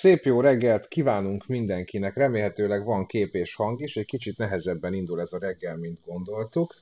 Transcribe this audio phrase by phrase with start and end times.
[0.00, 5.20] Szép jó reggelt kívánunk mindenkinek, remélhetőleg van kép és hang is, egy kicsit nehezebben indul
[5.20, 6.74] ez a reggel, mint gondoltuk.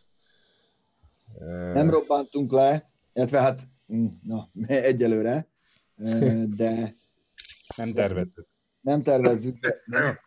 [1.73, 3.61] Nem robbantunk le, illetve hát,
[3.93, 5.47] mm, na, egyelőre,
[6.57, 6.95] de...
[7.77, 8.47] Nem tervezzük.
[8.81, 10.23] Nem tervezzük, de, de,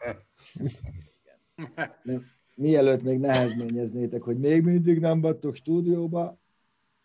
[2.03, 2.19] de
[2.55, 6.37] mielőtt még nehezményeznétek, hogy még mindig nem vagytok stúdióba,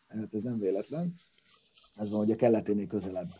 [0.08, 1.14] hát ez nem véletlen,
[1.94, 3.30] ez van, hogy a kelleténél közelebb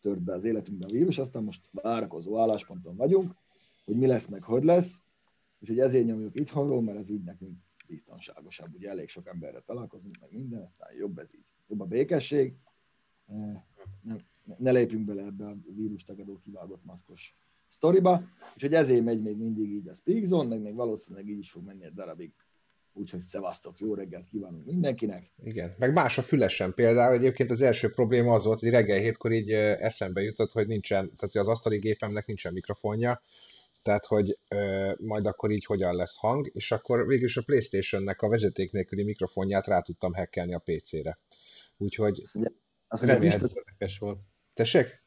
[0.00, 3.34] tört be az életünkben a vírus, aztán most várakozó állásponton vagyunk,
[3.84, 5.00] hogy mi lesz, meg hogy lesz,
[5.60, 10.32] úgyhogy ezért nyomjuk itthonról, mert ez így nekünk biztonságosabb, ugye elég sok emberre találkozunk, meg
[10.32, 12.54] minden, aztán jobb ez így, jobb a békesség,
[14.02, 14.16] ne,
[14.58, 17.36] ne lépjünk bele ebbe a vírus tagadó kivágott maszkos
[17.68, 18.22] sztoriba,
[18.54, 21.64] úgyhogy ezért megy még mindig így a Speak Zone, meg még valószínűleg így is fog
[21.64, 22.32] menni egy darabig
[22.98, 25.32] Úgyhogy szevasztok, jó reggelt kívánunk mindenkinek.
[25.42, 27.14] Igen, meg más a fülesen például.
[27.14, 31.34] Egyébként az első probléma az volt, hogy reggel hétkor így eszembe jutott, hogy nincsen, tehát
[31.34, 33.22] az asztali gépemnek nincsen mikrofonja,
[33.82, 38.28] tehát hogy ö, majd akkor így hogyan lesz hang, és akkor végül a Playstation-nek a
[38.28, 41.18] vezeték nélküli mikrofonját rá tudtam hackelni a PC-re.
[41.76, 42.52] Úgyhogy azt mondja,
[42.88, 44.18] azt mondja, érdekes volt.
[44.54, 45.02] Tessék?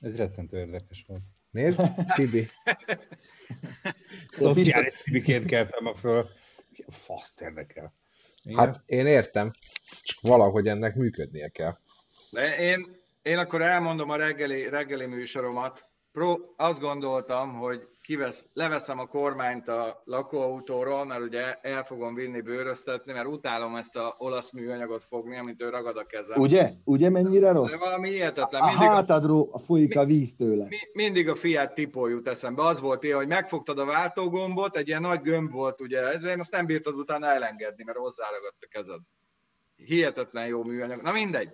[0.00, 1.22] Ez rettentő érdekes volt.
[1.50, 1.80] Nézd,
[2.14, 2.46] Tibi.
[4.38, 6.28] Szociális Tibiként keltem a föl.
[6.88, 7.94] Faszt érdekel.
[8.42, 8.58] Igen?
[8.58, 9.50] Hát én értem,
[10.02, 11.78] csak valahogy ennek működnie kell.
[12.30, 15.90] De én, én akkor elmondom a reggeli, reggeli műsoromat.
[16.12, 22.40] Pro, azt gondoltam, hogy kivesz, leveszem a kormányt a lakóautóról, mert ugye el fogom vinni
[22.40, 26.40] bőröztetni, mert utálom ezt a olasz műanyagot fogni, amit ő ragad a kezem.
[26.40, 26.72] Ugye?
[26.84, 27.70] Ugye mennyire rossz?
[27.70, 28.62] De valami hihetetlen.
[28.62, 30.66] Mindig a hátadról folyik a víz tőle.
[30.68, 32.62] Mi, mindig a Fiat Tipo jut eszembe.
[32.62, 36.52] Az volt ilyen, hogy megfogtad a váltógombot, egy ilyen nagy gömb volt, ugye, ezért azt
[36.52, 39.00] nem bírtad utána elengedni, mert hozzáragadt a kezed.
[39.76, 41.02] Hihetetlen jó műanyag.
[41.02, 41.50] Na mindegy.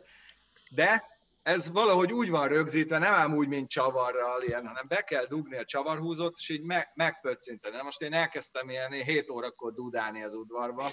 [0.75, 1.03] De
[1.43, 5.57] ez valahogy úgy van rögzítve, nem ám úgy, mint csavarral ilyen, hanem be kell dugni
[5.57, 7.83] a csavarhúzót, és így meg, megpöccinteni.
[7.83, 10.91] Most én elkezdtem ilyen 7 órakor dudálni az udvarba.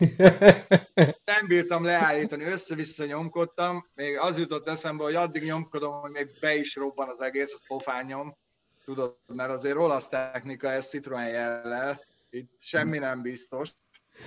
[1.32, 3.90] Nem bírtam leállítani, össze-vissza nyomkodtam.
[3.94, 7.68] Még az jutott eszembe, hogy addig nyomkodom, hogy még be is robban az egész, az
[7.68, 8.38] pofányom.
[8.86, 12.02] Tudod, mert azért olasz technika, ez Citroen jellel.
[12.30, 13.70] Itt semmi nem biztos.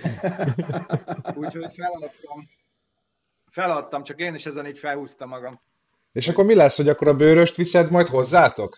[1.35, 2.49] Úgyhogy feladtam,
[3.51, 5.61] feladtam, csak én is ezen így felhúztam magam.
[6.11, 8.77] És akkor mi lesz, hogy akkor a bőröst viszed majd hozzátok?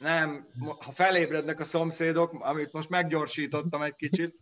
[0.00, 4.36] Nem, ha felébrednek a szomszédok, amit most meggyorsítottam egy kicsit,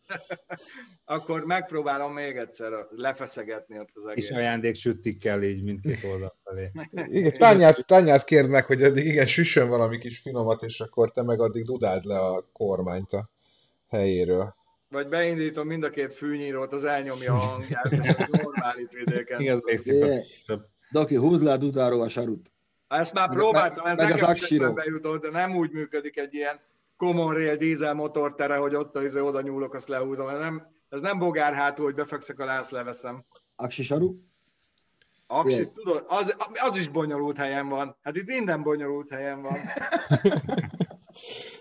[1.04, 4.28] akkor megpróbálom még egyszer lefeszegetni ott az egész.
[4.28, 6.70] És ajándéksüttikkel így mindkét oldal felé.
[6.90, 11.22] Igen, tányát, tányát kérd meg, hogy addig igen, süssön valami kis finomat, és akkor te
[11.22, 13.30] meg addig dudáld le a kormányt a
[13.88, 14.54] helyéről.
[14.88, 19.40] Vagy beindítom mind a két fűnyírót, az elnyomja a hangját, és az normál itt vidéken.
[19.40, 19.80] Igen, még
[20.92, 22.52] Daki, húzd le a dudáról a sarut.
[22.88, 26.60] Ezt már próbáltam, ez meg nekem is eszembe jutott, de nem úgy működik egy ilyen
[26.96, 30.28] common rail dízel motortere, hogy ott az izé oda nyúlok, azt lehúzom.
[30.28, 33.24] Ez nem, ez nem bogár hátul, hogy befekszek alá, azt leveszem.
[33.56, 34.14] Aksi saru?
[35.26, 35.72] Aksi, yeah.
[35.72, 36.36] tudod, az,
[36.68, 37.96] az is bonyolult helyen van.
[38.02, 39.56] Hát itt minden bonyolult helyen van.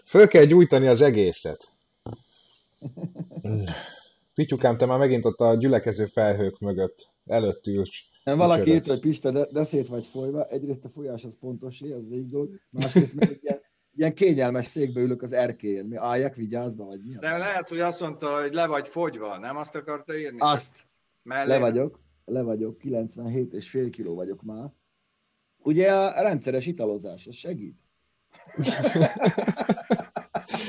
[0.06, 1.72] Föl kell gyújtani az egészet.
[4.34, 8.04] Pityukám, te már megint ott a gyülekező felhők mögött előtt ülsz.
[8.28, 10.46] Nem, valaki írt, hogy Pista, de, de szét vagy folyva.
[10.46, 12.60] Egyrészt a folyás az pontos, az egy dolog.
[12.70, 13.62] Másrészt meg egy ilyen,
[13.96, 15.86] ilyen kényelmes székbe ülök az erkélyen.
[15.86, 17.16] Mi álljak, vigyázba, vagy mi?
[17.16, 20.38] De lehet, hogy azt mondta, hogy le vagy fogyva, nem azt akarta írni?
[20.40, 20.88] Azt.
[21.24, 21.50] Mellé.
[21.50, 24.74] Le vagyok, le vagyok, 97 és fél kiló vagyok már.
[25.58, 27.80] Ugye a rendszeres italozás, az segít.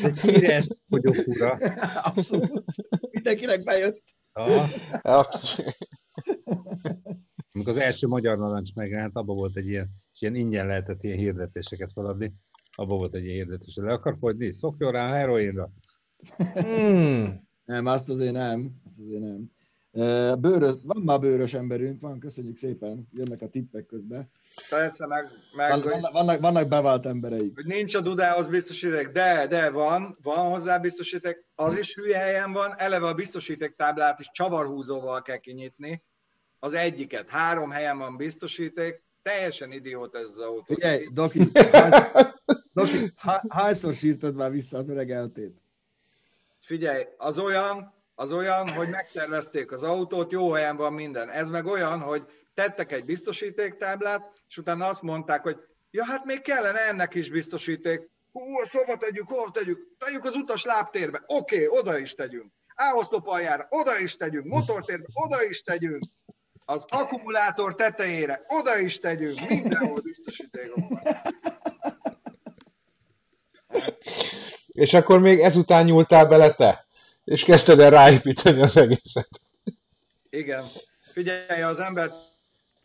[0.02, 1.58] Ez híres fogyókúra.
[2.14, 2.64] Abszolút.
[3.10, 4.02] Mindenkinek bejött.
[4.32, 4.68] Aha.
[5.02, 5.76] Abszolút.
[7.58, 11.18] Amikor az első magyar narancs megjelent, abban volt egy ilyen, és ilyen ingyen lehetett ilyen
[11.18, 12.34] hirdetéseket feladni,
[12.74, 15.70] abban volt egy ilyen hirdetés, le akar fogyni, szokjon rá heroinra.
[16.54, 17.48] Hmm.
[17.64, 18.70] Nem, azt azért nem.
[18.84, 19.50] Azt azért nem.
[20.40, 24.30] Bőrös, van már bőrös emberünk, van, köszönjük szépen, jönnek a tippek közben.
[24.68, 27.54] Persze, meg, meg van, vannak, vannak, vannak bevált embereik.
[27.54, 32.52] Hogy nincs a Dudához biztosíték, de, de van, van hozzá biztosíték, az is hülye helyen
[32.52, 36.02] van, eleve a biztosíték táblát is csavarhúzóval kell kinyitni,
[36.58, 37.28] az egyiket.
[37.28, 40.74] Három helyen van biztosíték, teljesen idiót ez az autó.
[40.74, 42.34] Figyelj, Doki, hányszor,
[42.72, 43.12] Doki,
[43.48, 45.56] hányszor sírtad már vissza az öreg eltét?
[46.58, 51.28] Figyelj, az olyan, az olyan, hogy megtervezték az autót, jó helyen van minden.
[51.28, 52.22] Ez meg olyan, hogy
[52.54, 55.56] tettek egy biztosítéktáblát, és utána azt mondták, hogy
[55.90, 58.10] ja, hát még kellene ennek is biztosíték.
[58.32, 59.96] Hú, szóval tegyük, hol tegyük?
[59.98, 61.22] Tegyük az utas lábtérbe.
[61.26, 62.52] Oké, okay, oda is tegyünk.
[62.74, 64.46] Áoszlop aljára, oda is tegyünk.
[64.46, 66.04] Motortérbe, oda is tegyünk
[66.70, 71.02] az akkumulátor tetejére oda is tegyünk, mindenhol biztosítékok van.
[74.66, 76.86] És akkor még ezután nyúltál bele te,
[77.24, 79.28] és kezdted el ráépíteni az egészet.
[80.30, 80.66] Igen.
[81.12, 82.10] Figyelj, az ember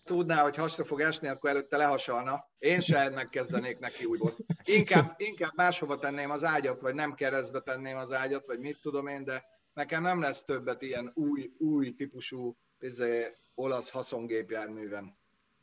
[0.05, 2.49] tudná, hogy hasra fog esni, akkor előtte lehasalna.
[2.59, 4.35] Én se megkezdenék neki újból.
[4.63, 9.07] Inkább, inkább máshova tenném az ágyat, vagy nem keresztbe tenném az ágyat, vagy mit tudom
[9.07, 9.43] én, de
[9.73, 15.15] nekem nem lesz többet ilyen új, új típusú izé, olasz haszongépjárműven.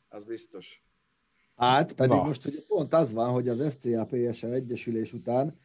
[0.09, 0.83] Az biztos.
[1.55, 2.23] Hát, pedig Na.
[2.23, 5.59] most ugye pont az van, hogy az FCA PSA egyesülés után,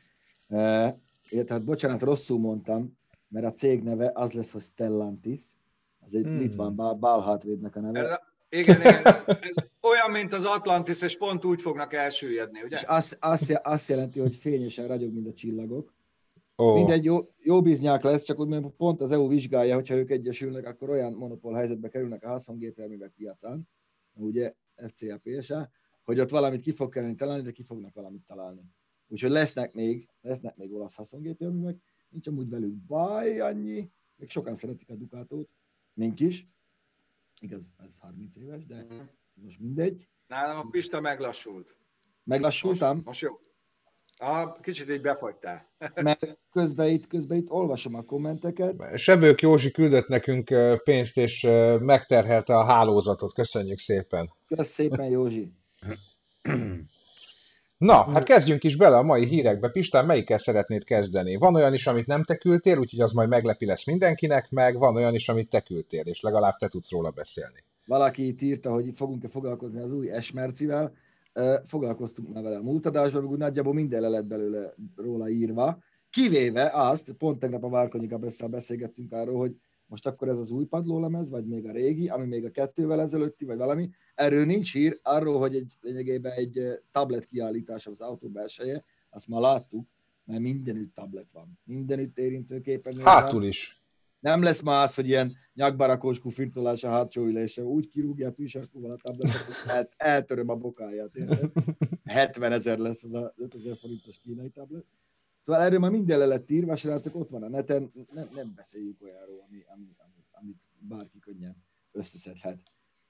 [0.49, 0.97] e,
[1.45, 5.43] tehát bocsánat, rosszul mondtam, mert a cég neve az lesz, hogy Stellantis,
[6.07, 6.39] az egy hmm.
[6.39, 8.09] litván bálhátvédnek a neve.
[8.09, 8.19] Ez,
[8.49, 12.77] igen, igen ez, ez olyan, mint az Atlantis, és pont úgy fognak elsüllyedni, ugye?
[12.77, 15.95] És azt, azt, azt jelenti, hogy fényesen ragyog, mint a csillagok.
[16.59, 16.75] Oh.
[16.75, 20.67] Mindegy, jó, jó biznyák lesz, csak úgy mondjuk pont az EU vizsgálja, hogyha ők egyesülnek,
[20.67, 23.69] akkor olyan monopól helyzetbe kerülnek a haszongépjárművek piacán,
[24.15, 25.71] ugye FCA, PSA,
[26.03, 28.63] hogy ott valamit ki fog kelleni találni, de ki fognak valamit találni.
[29.09, 31.77] Úgyhogy lesznek még, lesznek még olasz haszongépjárművek,
[32.09, 35.49] nincs amúgy velük baj annyi, még sokan szeretik a Ducatót,
[35.93, 36.49] nincs is,
[37.41, 39.03] igaz, ez 30 éves, de mhm.
[39.35, 40.09] most mindegy.
[40.27, 41.77] Nálam a Pista meglassult.
[42.23, 42.95] Meglassultam?
[42.95, 43.46] Most, most jó.
[44.19, 45.69] Ah, kicsit így befagytál.
[46.03, 48.99] Mert közben itt, közben itt olvasom a kommenteket.
[48.99, 50.55] Sebők Józsi küldött nekünk
[50.85, 51.47] pénzt, és
[51.81, 53.35] megterhelte a hálózatot.
[53.35, 54.31] Köszönjük szépen.
[54.47, 55.53] Köszönjük szépen, Józsi.
[57.79, 59.69] Na, hát kezdjünk is bele a mai hírekbe.
[59.69, 61.37] Pistán, melyikkel szeretnéd kezdeni?
[61.37, 64.97] Van olyan is, amit nem te küldtél, úgyhogy az majd meglepi lesz mindenkinek, meg van
[64.97, 67.65] olyan is, amit te küldtél, és legalább te tudsz róla beszélni.
[67.87, 70.93] Valaki itt írta, hogy fogunk-e foglalkozni az új Esmercivel.
[71.65, 75.79] Foglalkoztunk már vele a múlt adásban, nagyjából minden le lett belőle róla írva.
[76.11, 78.19] Kivéve azt, pont tegnap a Várkonyiga
[78.49, 79.57] beszélgettünk arról, hogy
[79.87, 83.45] most akkor ez az új padlólemez, vagy még a régi, ami még a kettővel ezelőtti,
[83.45, 83.91] vagy valami.
[84.15, 89.41] Erről nincs hír, arról, hogy egy, lényegében egy tablet kiállítás az autó belseje, azt ma
[89.41, 89.89] láttuk,
[90.25, 91.59] mert mindenütt tablet van.
[91.65, 92.97] Mindenütt érintőképen.
[92.97, 93.86] Hátul is.
[94.27, 97.63] Nem lesz már az, hogy ilyen nyakbarakós kufircolás a hátsó ülése.
[97.63, 101.15] Úgy kirúgja a tűsarkóval a tabletet, hogy el, eltöröm a bokáját.
[101.15, 101.51] Érted?
[102.05, 104.85] 70 ezer lesz az a 5000 forintos kínai tablet.
[105.43, 109.03] Szóval erről már minden le lett írva, srácok, ott van a neten, nem, nem beszéljük
[109.03, 111.57] olyanról, ami, ami, ami, amit bárki könnyen
[111.93, 112.59] összeszedhet.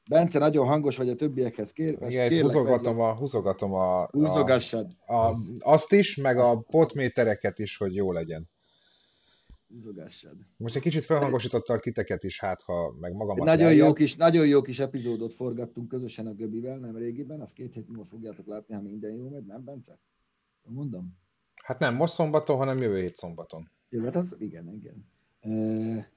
[0.08, 1.72] Bence, nagyon hangos vagy a többiekhez.
[1.72, 4.02] Kér, Igen, kérlek, húzogatom a, húzogatom a.
[4.02, 6.54] A, a, azt is, meg azt.
[6.54, 8.48] a potmétereket is, hogy jó legyen.
[9.68, 10.36] Húzogassad.
[10.56, 14.62] Most egy kicsit felhangosítottak titeket is, hát ha meg magamat nagyon jó, kis, nagyon jó
[14.62, 18.82] kis epizódot forgattunk közösen a Göbivel, nem régiben, azt két hét múlva fogjátok látni, ha
[18.82, 19.98] minden jó megy, nem Bence?
[20.62, 21.18] Mondom.
[21.62, 23.70] Hát nem most szombaton, hanem jövő hét szombaton.
[23.88, 25.06] Jó, hát az igen, igen.
[25.40, 25.50] E,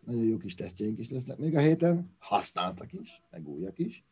[0.06, 4.06] nagyon jó kis tesztjeink is lesznek még a héten, használtak is, meg újak is.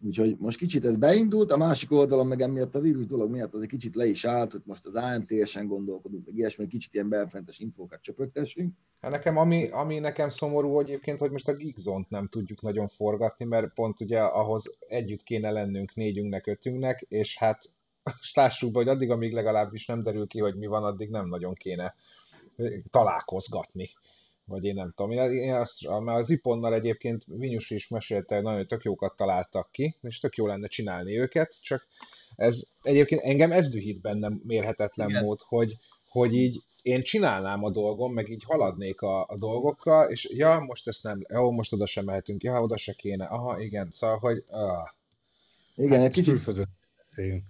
[0.00, 3.62] Úgyhogy most kicsit ez beindult, a másik oldalon meg emiatt a vírus dolog miatt az
[3.62, 7.58] egy kicsit le is állt, hogy most az AMTS-en gondolkodunk, meg ilyesmi, kicsit ilyen belfentes
[7.58, 8.74] infókat csöpögtessünk.
[9.00, 12.88] Hát nekem, ami, ami nekem szomorú hogy egyébként, hogy most a Geekzone-t nem tudjuk nagyon
[12.88, 17.70] forgatni, mert pont ugye ahhoz együtt kéne lennünk négyünknek, ötünknek, és hát
[18.20, 21.28] és lássuk be, hogy addig, amíg legalábbis nem derül ki, hogy mi van, addig nem
[21.28, 21.94] nagyon kéne
[22.90, 23.88] találkozgatni.
[24.48, 25.10] Vagy én nem tudom.
[25.10, 29.96] Én azt, mert az Iponnal egyébként Vinyus is mesélte, hogy nagyon tök jókat találtak ki,
[30.02, 31.86] és tök jó lenne csinálni őket, csak
[32.36, 35.24] ez egyébként engem ez dühít bennem mérhetetlen Igen.
[35.24, 35.76] mód, hogy,
[36.08, 40.88] hogy így én csinálnám a dolgom, meg így haladnék a, a dolgokkal, és ja, most
[40.88, 44.44] ezt nem, jó, most oda sem mehetünk, ja, oda se kéne, aha, igen, szóval, hogy
[44.48, 44.88] ah.
[45.74, 46.68] Igen, hát, egy kicsit...
[46.96, 47.44] Beszéljünk.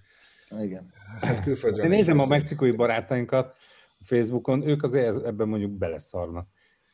[0.50, 0.92] Igen.
[1.20, 1.84] Hát külföldről.
[1.84, 3.56] Én nézem a mexikói barátainkat
[4.00, 6.48] a Facebookon, ők azért ebben mondjuk beleszarnak.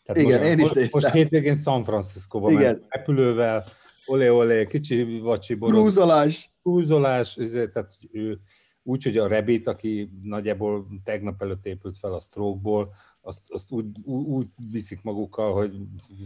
[0.04, 1.00] Tehát Igen, most, én is néztem.
[1.00, 2.84] Most hétvégén San Francisco-ba Igen.
[2.88, 3.64] repülővel,
[4.06, 5.80] olé, olé, kicsi vacsi boroz.
[5.80, 6.50] Krúzolás.
[6.62, 8.40] Krúzolás, tehát ő
[8.82, 12.88] úgy, hogy a Rebit, aki nagyjából tegnap előtt épült fel a stroke
[13.20, 15.76] azt, azt úgy, úgy, úgy viszik magukkal, hogy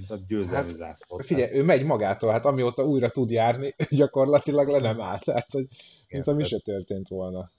[0.08, 1.25] a győzelmi hát, zászlót.
[1.25, 5.25] Figyelj, ő megy magától, hát amióta újra tud járni, gyakorlatilag le nem állt.
[5.25, 5.66] Tehát, hogy
[6.08, 7.50] mint ami se történt volna.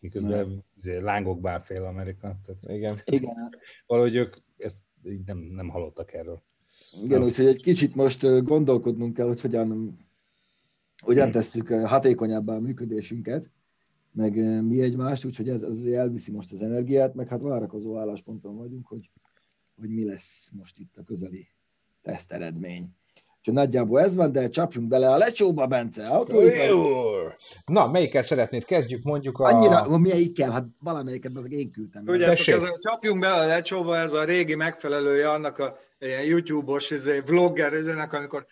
[0.00, 0.64] Miközben lángok
[1.40, 2.38] bár fél Amerika.
[2.46, 2.98] Tehát Igen.
[3.04, 3.56] Igen.
[3.86, 4.82] Valahogy ők ezt
[5.26, 6.42] nem, nem hallottak erről.
[7.02, 9.98] Igen, úgyhogy egy kicsit most gondolkodnunk kell, hogy hogyan,
[10.98, 13.50] hogyan tesszük hatékonyabbá a működésünket,
[14.12, 18.86] meg mi egymást, úgyhogy ez, ez elviszi most az energiát, meg hát várakozó állásponton vagyunk,
[18.86, 19.10] hogy,
[19.74, 21.48] hogy mi lesz most itt a közeli
[22.02, 22.94] teszteredmény.
[23.42, 26.06] Úgyhogy nagyjából ez van, de csapjunk bele a lecsóba, Bence.
[26.06, 27.36] Autóipar.
[27.64, 28.64] Na, melyikkel szeretnéd?
[28.64, 29.44] Kezdjük mondjuk a...
[29.44, 30.50] Annyira, melyikkel?
[30.50, 32.02] Hát valamelyiket az én küldtem.
[32.06, 36.90] Ugye, ez a, csapjunk bele a lecsóba, ez a régi megfelelője annak a ilyen YouTube-os
[36.90, 38.46] izé, vlogger, izének, amikor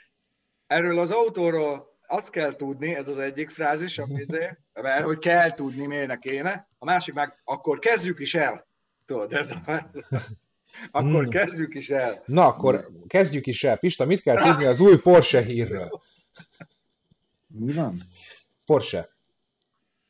[0.66, 5.50] erről az autóról azt kell tudni, ez az egyik frázis, ami izé, mert hogy kell
[5.50, 8.66] tudni, miért kéne, A másik meg, akkor kezdjük is el.
[9.06, 9.87] Tudod, ez a...
[10.90, 11.28] Akkor Hmm.
[11.30, 12.22] kezdjük is el.
[12.26, 13.78] Na, akkor kezdjük is el.
[13.78, 15.90] Pista, mit kell tudni az új Porsche hírről?
[17.46, 18.02] Mi van?
[18.64, 19.08] Porsche.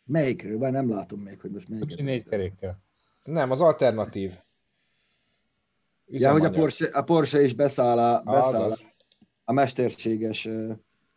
[0.05, 0.59] Melyikről?
[0.59, 1.99] Bár nem látom még, hogy most melyiket.
[2.01, 2.83] négy kerékkel.
[3.25, 4.31] Nem, az alternatív.
[4.31, 4.37] Ja,
[6.07, 6.53] hogy a Üzemanyag.
[6.55, 8.93] Porsche, a Porsche is beszáll a, beszáll Azaz.
[9.45, 10.49] a mesterséges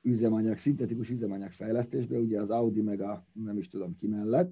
[0.02, 4.52] üzemanyag, szintetikus üzemanyag fejlesztésbe, ugye az Audi meg a nem is tudom ki mellett.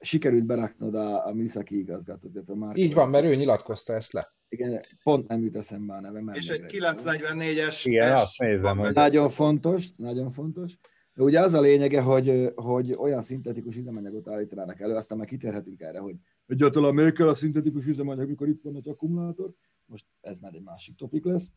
[0.00, 2.80] Sikerült beraknod a, a műszaki igazgatót, Márko.
[2.80, 4.34] Így van, mert ő nyilatkozta ezt le.
[4.48, 6.32] Igen, pont nem jut eszembe a neve.
[6.34, 6.94] És egy megrecsem.
[6.94, 8.94] 944-es Igen, azt nézem, hogy-.
[8.94, 10.78] Nagyon fontos, nagyon fontos.
[11.14, 15.80] De ugye az a lényege, hogy, hogy olyan szintetikus üzemanyagot állítanának elő, aztán már kitérhetünk
[15.80, 16.14] erre, hogy
[16.46, 19.50] egyáltalán miért kell a szintetikus üzemanyag, mikor itt van az akkumulátor.
[19.86, 21.52] Most ez már egy másik topik lesz,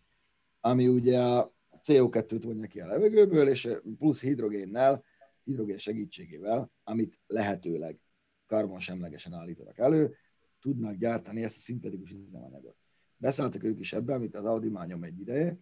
[0.59, 1.53] ami ugye a
[1.83, 5.03] CO2-t vonja ki a levegőből, és plusz hidrogénnel,
[5.49, 7.99] hidrogén segítségével, amit lehetőleg
[8.47, 10.15] karbonsemlegesen állítanak elő,
[10.59, 12.75] tudnak gyártani ezt a szintetikus üzemanyagot.
[13.17, 15.57] Beszálltak ők is ebbe, amit az Audi már nyom egy ideje,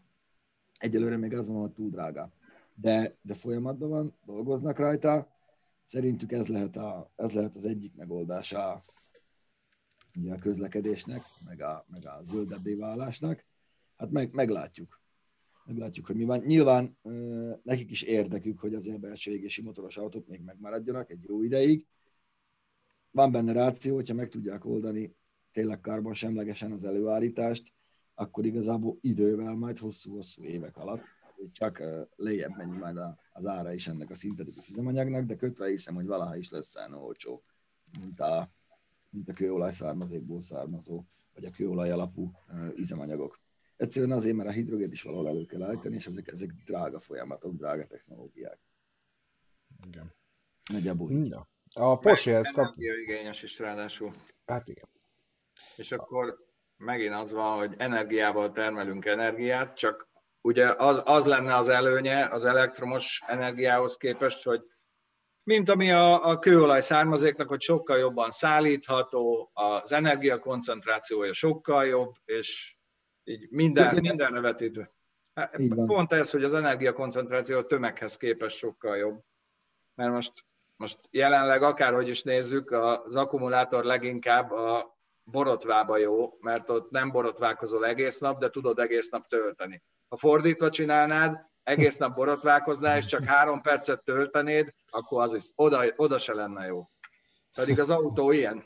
[0.77, 2.33] egyelőre még az van, hogy túl drága.
[2.73, 5.35] De, de folyamatban van, dolgoznak rajta.
[5.83, 8.81] Szerintük ez lehet, a, ez lehet az egyik megoldása
[10.15, 13.45] ugye a közlekedésnek, meg a, meg a zöldebbé válásnak.
[13.97, 15.01] Hát meg, meglátjuk.
[15.67, 16.39] Meglátjuk, hogy mi van.
[16.39, 16.97] Nyilván
[17.63, 21.85] nekik is érdekük, hogy azért belső égési motoros autók még megmaradjanak egy jó ideig.
[23.11, 25.15] Van benne ráció, hogyha meg tudják oldani
[25.51, 27.73] tényleg karbonsemlegesen az előállítást,
[28.13, 31.03] akkor igazából idővel, majd hosszú-hosszú évek alatt
[31.51, 31.83] csak
[32.15, 32.97] lejjebb megy majd
[33.31, 36.93] az ára is ennek a szintetikus üzemanyagnak, de kötve hiszem, hogy valaha is lesz olyan
[36.93, 37.43] olcsó,
[37.99, 38.51] mint a,
[39.09, 42.31] mint a kőolaj származékból származó, vagy a kőolaj alapú
[42.75, 43.39] üzemanyagok.
[43.77, 47.53] Egyszerűen azért, mert a hidrogét is valahol elő kell állítani, és ezek, ezek drága folyamatok,
[47.53, 48.59] drága technológiák.
[49.87, 50.13] Igen.
[50.69, 51.29] Nagyjából így.
[51.29, 51.47] Na.
[51.73, 52.65] A Porschehez kap...
[52.65, 54.13] Energiaigényes is ráadásul.
[54.45, 54.89] Hát igen.
[55.75, 56.45] És akkor
[56.77, 60.07] megint az van, hogy energiával termelünk energiát, csak
[60.41, 64.61] ugye az, az lenne az előnye az elektromos energiához képest, hogy
[65.43, 72.13] mint ami a, a kőolaj származéknak, hogy sokkal jobban szállítható, az energia koncentrációja sokkal jobb,
[72.25, 72.76] és
[73.27, 74.01] így minden, Igen.
[74.01, 74.89] mindenre vetítve.
[75.33, 75.57] Hát.
[75.85, 79.23] Pont ez, hogy az energia koncentráció a tömeghez képest sokkal jobb.
[79.95, 80.33] Mert most,
[80.75, 87.85] most jelenleg akárhogy is nézzük, az akkumulátor leginkább a borotvába jó, mert ott nem borotválkozol
[87.85, 89.83] egész nap, de tudod egész nap tölteni.
[90.09, 95.83] Ha fordítva csinálnád, egész nap borotválkoznál, és csak három percet töltenéd, akkor az is, oda,
[95.95, 96.89] oda se lenne jó.
[97.55, 98.63] Pedig az autó ilyen.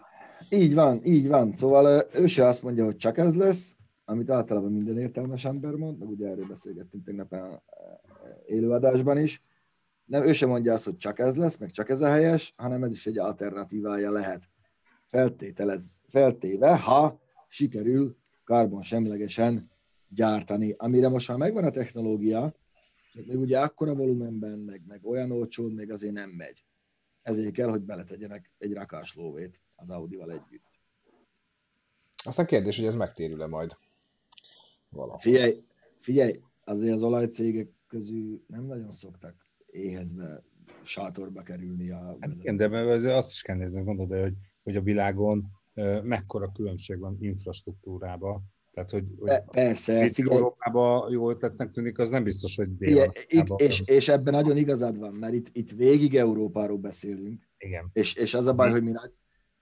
[0.50, 1.54] Így van, így van.
[1.54, 3.76] Szóval ő se azt mondja, hogy csak ez lesz,
[4.12, 7.64] amit általában minden értelmes ember mond, meg ugye erről beszélgettünk tegnap a
[8.46, 9.44] élőadásban is.
[10.06, 12.84] Nem, ő sem mondja azt, hogy csak ez lesz, meg csak ez a helyes, hanem
[12.84, 14.44] ez is egy alternatívája lehet.
[15.06, 19.72] Feltételez, feltéve, ha sikerül karbonsemlegesen
[20.08, 22.54] gyártani, amire most már megvan a technológia,
[23.14, 26.66] csak még ugye akkora volumenben, meg, meg olyan olcsón még azért nem megy.
[27.22, 30.70] Ezért kell, hogy beletegyenek egy rakás lóvét az Audival együtt.
[32.24, 33.78] Aztán kérdés, hogy ez megtérül-e majd
[34.92, 35.20] valahol.
[35.20, 35.64] Figyelj,
[36.00, 40.44] figyelj, azért az olajcégek közül nem nagyon szoktak éhezbe,
[40.84, 44.34] sátorba kerülni a Hát igen, de azt is kell nézni, gondolod, hogy,
[44.64, 45.46] hogy a világon
[46.04, 48.42] mekkora különbség van infrastruktúrában.
[48.74, 53.58] Tehát, hogy, hogy Pe- Persze, figyelj, Európában jó ötletnek tűnik, az nem biztos, hogy Dél-Amerikában.
[53.60, 58.34] és, és ebben nagyon igazad van, mert itt, itt végig Európáról beszélünk, Igen, és, és
[58.34, 59.12] az a baj, hogy mi nagy,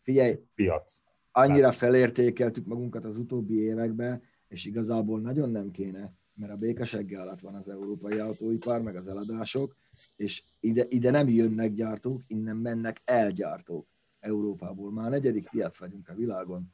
[0.02, 0.98] figyelj, piac.
[1.32, 7.40] annyira felértékeltük magunkat az utóbbi években, és igazából nagyon nem kéne, mert a békasegge alatt
[7.40, 9.76] van az európai autóipar, meg az eladások,
[10.16, 13.88] és ide, ide nem jönnek gyártók, innen mennek elgyártók
[14.20, 14.92] Európából.
[14.92, 16.74] Már a negyedik piac vagyunk a világon.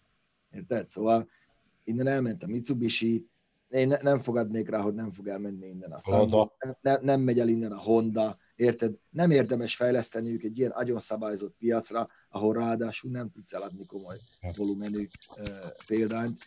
[0.51, 0.89] Érted?
[0.89, 1.29] Szóval
[1.83, 3.27] innen elment a Mitsubishi,
[3.69, 6.55] én ne, nem fogadnék rá, hogy nem fog elmenni innen a Honda.
[6.59, 8.95] nem, nem, nem megy el innen a Honda, érted?
[9.09, 14.17] Nem érdemes fejleszteniük egy ilyen agyon szabályozott piacra, ahol ráadásul nem tudsz eladni komoly
[14.55, 15.05] volumenű
[15.37, 15.43] ö,
[15.87, 16.41] példányt.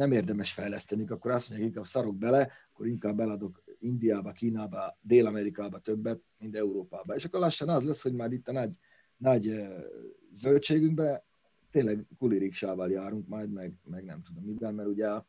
[0.00, 5.78] Nem érdemes fejleszteniük, akkor azt mondják, inkább szarok bele, akkor inkább eladok Indiába, Kínába, Dél-Amerikába
[5.78, 7.14] többet, mint Európába.
[7.14, 8.78] És akkor lassan az lesz, hogy már itt a nagy,
[9.16, 9.64] nagy
[10.32, 11.22] zöldségünkben
[11.70, 15.26] tényleg kuliriksával járunk majd, meg, meg nem tudom mivel, mert ugye a,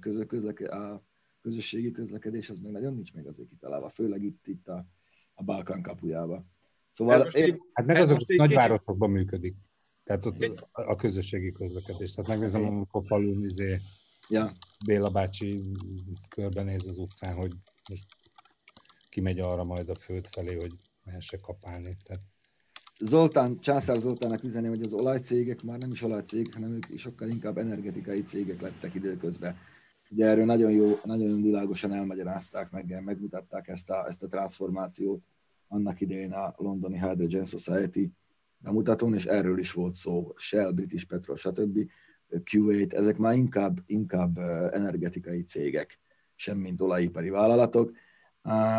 [0.00, 1.02] közö, közleke, a
[1.40, 4.86] közösségi közlekedés az még nagyon nincs még azért kitalálva, főleg itt, itt a,
[5.34, 6.44] a Balkán kapujába.
[6.90, 9.56] Szóval most én, így, Hát meg Ez azok nagyvárosokban működik.
[10.04, 12.14] Tehát ott Kicsit- a a közösségi közlekedés.
[12.14, 13.78] Tehát megnézem, amikor falun izé,
[14.28, 14.52] ja,
[14.84, 15.72] Béla bácsi
[16.28, 17.52] körbenéz az utcán, hogy
[17.88, 18.06] most
[19.08, 20.72] kimegy arra majd a föld felé, hogy
[21.04, 21.96] mehesse kapálni.
[22.04, 22.22] Tehát
[22.98, 27.58] Zoltán, Császár Zoltánnak üzeném, hogy az olajcégek már nem is olajcégek, hanem ők sokkal inkább
[27.58, 29.56] energetikai cégek lettek időközben.
[30.10, 35.22] Ugye erről nagyon jó, nagyon világosan elmagyarázták, meg, megmutatták ezt a, ezt a transformációt
[35.68, 38.12] annak idején a londoni Hydrogen Society
[38.58, 41.78] bemutatón, és erről is volt szó, Shell, British Petrol, stb.
[42.32, 44.38] Q8, ezek már inkább, inkább
[44.72, 45.98] energetikai cégek,
[46.34, 47.92] sem mint olajipari vállalatok.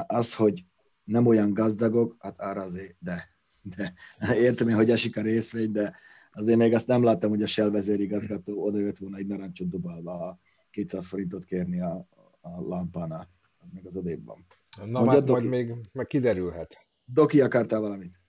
[0.07, 0.65] Az, hogy
[1.03, 3.29] nem olyan gazdagok, hát arra azért, de,
[3.61, 3.93] de
[4.47, 5.95] értem én, hogy esik a részvény, de
[6.33, 10.27] azért még azt nem láttam, hogy a Shell vezérigazgató oda jött volna egy narancsot dobálva
[10.27, 10.39] a
[10.71, 12.07] 200 forintot kérni a,
[12.41, 13.29] a lámpánál.
[13.59, 14.45] Az még az odébb van.
[14.85, 16.87] Na, majd, majd még meg kiderülhet.
[17.05, 18.22] Doki, akartál valamit?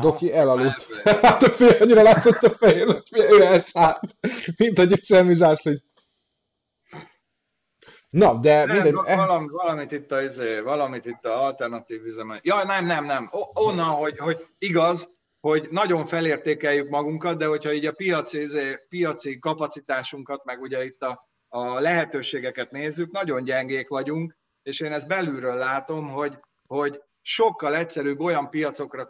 [0.00, 1.00] Doki elaludt.
[1.22, 4.00] Hát a fél, annyira látszott a fején, hogy ő elszállt,
[4.56, 5.72] mint egy szemüzászló.
[8.10, 9.16] Na, de nem, minden...
[9.16, 12.46] Valami, valamit itt a, izé, valamit itt a alternatív üzemet.
[12.46, 13.30] Ja, nem, nem, nem.
[13.52, 19.38] Onnan, hogy, hogy igaz, hogy nagyon felértékeljük magunkat, de hogyha így a piaci, izé, piaci
[19.38, 25.56] kapacitásunkat, meg ugye itt a, a lehetőségeket nézzük, nagyon gyengék vagyunk, és én ezt belülről
[25.56, 29.06] látom, hogy, hogy sokkal egyszerűbb olyan piacokra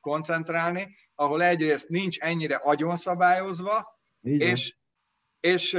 [0.00, 4.76] koncentrálni, ahol egyrészt nincs ennyire agyonszabályozva, és,
[5.40, 5.74] és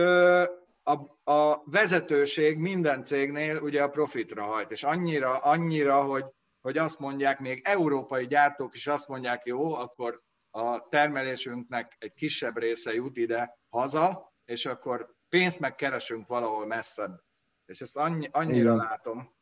[0.84, 6.26] a, a vezetőség minden cégnél ugye a profitra hajt, és annyira, annyira, hogy,
[6.62, 10.22] hogy azt mondják, még európai gyártók is azt mondják, jó, akkor
[10.52, 17.22] a termelésünknek egy kisebb része jut ide haza, és akkor pénzt megkeresünk valahol messzebb.
[17.66, 18.76] És ezt annyi, annyira Igen.
[18.76, 19.36] látom.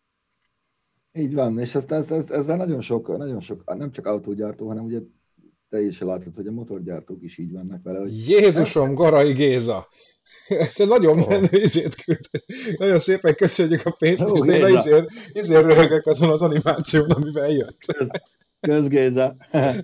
[1.17, 4.85] Így van, és ezt, ez, ez, ezzel nagyon sok, nagyon sok, nem csak autógyártó, hanem
[4.85, 4.99] ugye
[5.69, 7.99] te is látod, hogy a motorgyártók is így vannak vele.
[7.99, 8.95] Hogy Jézusom, ezt...
[8.95, 9.87] Garai Géza!
[10.47, 11.29] Ezt nagyon oh.
[11.29, 12.29] menő izét küld.
[12.77, 17.49] Nagyon szépen köszönjük a pénzt, oh, és én izért, izért röhögök azon az animáción, amivel
[17.49, 17.77] jött.
[17.85, 18.09] Köz,
[18.59, 19.35] köz Géza.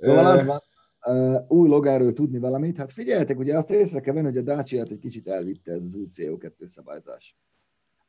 [0.00, 0.62] szóval az van,
[1.06, 2.76] uh, új logáról tudni valamit.
[2.76, 5.94] Hát figyeljetek, ugye azt észre kell venni, hogy a dacia egy kicsit elvitte ez az
[5.94, 7.36] új CO2 szabályzás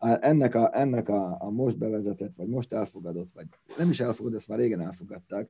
[0.03, 4.47] ennek, a, ennek a, a most bevezetett, vagy most elfogadott, vagy nem is elfogadott, ezt
[4.47, 5.49] már régen elfogadták,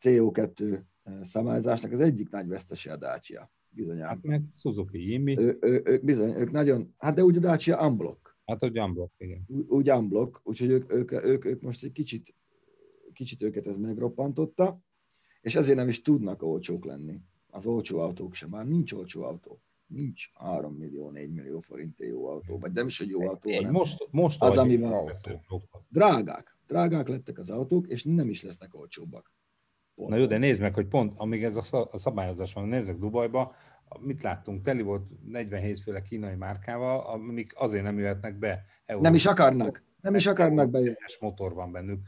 [0.00, 0.80] CO2
[1.22, 3.50] szabályzásnak az egyik nagy vesztese a Dacia.
[3.68, 4.08] Bizonyám.
[4.08, 5.38] Hát meg Suzuki Jimmy.
[5.38, 8.36] Ő, ő, ők bizony, ők nagyon, hát de úgy a Dacia unblock.
[8.44, 9.44] Hát, hogy unblock, igen.
[9.46, 12.34] Úgy, úgy unblock, úgyhogy ők, ők, ők, ők most egy kicsit,
[13.12, 14.80] kicsit őket ez megroppantotta,
[15.40, 17.20] és ezért nem is tudnak olcsók lenni.
[17.46, 19.60] Az olcsó autók sem, már nincs olcsó autó
[19.94, 23.72] nincs 3 millió, 4 millió forint jó autó, vagy nem is egy jó autó, hanem
[23.72, 25.10] most, most az, ami van.
[25.88, 26.56] Drágák.
[26.66, 29.32] Drágák lettek az autók, és nem is lesznek olcsóbbak.
[29.94, 30.10] Pont.
[30.10, 33.54] Na jó, de nézd meg, hogy pont amíg ez a szabályozás van, nézzek Dubajba,
[34.00, 38.64] mit láttunk, teli volt 47 féle kínai márkával, amik azért nem jöhetnek be.
[38.84, 39.08] Európa.
[39.08, 39.82] Nem is akarnak.
[40.00, 40.96] Nem is akarnak bejönni.
[41.20, 42.00] motor van bennük.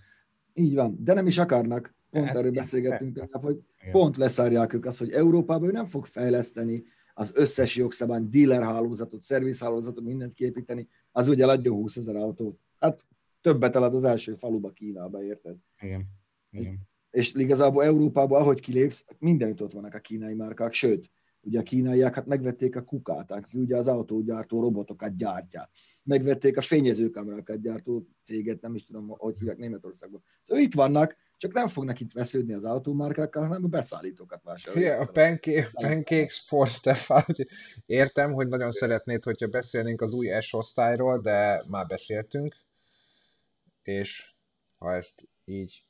[0.55, 1.94] Így van, de nem is akarnak.
[2.11, 3.59] Pont hát, erről beszélgettünk tegnap, hogy
[3.90, 6.85] pont leszárják ők azt, hogy Európában ő nem fog fejleszteni
[7.18, 12.59] az összes jogszabály, dealer hálózatot, szerviz hálózatot, mindent képíteni, az ugye adjon 20 ezer autót.
[12.79, 13.07] Hát
[13.40, 15.57] többet elad az első faluba Kínába, érted?
[15.81, 16.07] Igen.
[16.50, 16.79] Igen.
[17.11, 22.14] És igazából Európában, ahogy kilépsz, mindenütt ott vannak a kínai márkák, sőt, ugye a kínaiak
[22.14, 25.70] hát megvették a kukát, aki ugye az autógyártó robotokat gyártja.
[26.02, 30.22] Megvették a fényezőkamerákat gyártó céget, nem is tudom, hogy hívják Németországban.
[30.42, 34.88] Szóval itt vannak, csak nem fognak itt vesződni az autómárkákkal, hanem a beszállítókat vásárolni.
[34.88, 37.25] a pancake, Pancakes for Stefan,
[37.87, 42.57] értem, hogy nagyon szeretnéd, hogyha beszélnénk az új S osztályról, de már beszéltünk,
[43.83, 44.35] és
[44.79, 45.86] ha ezt így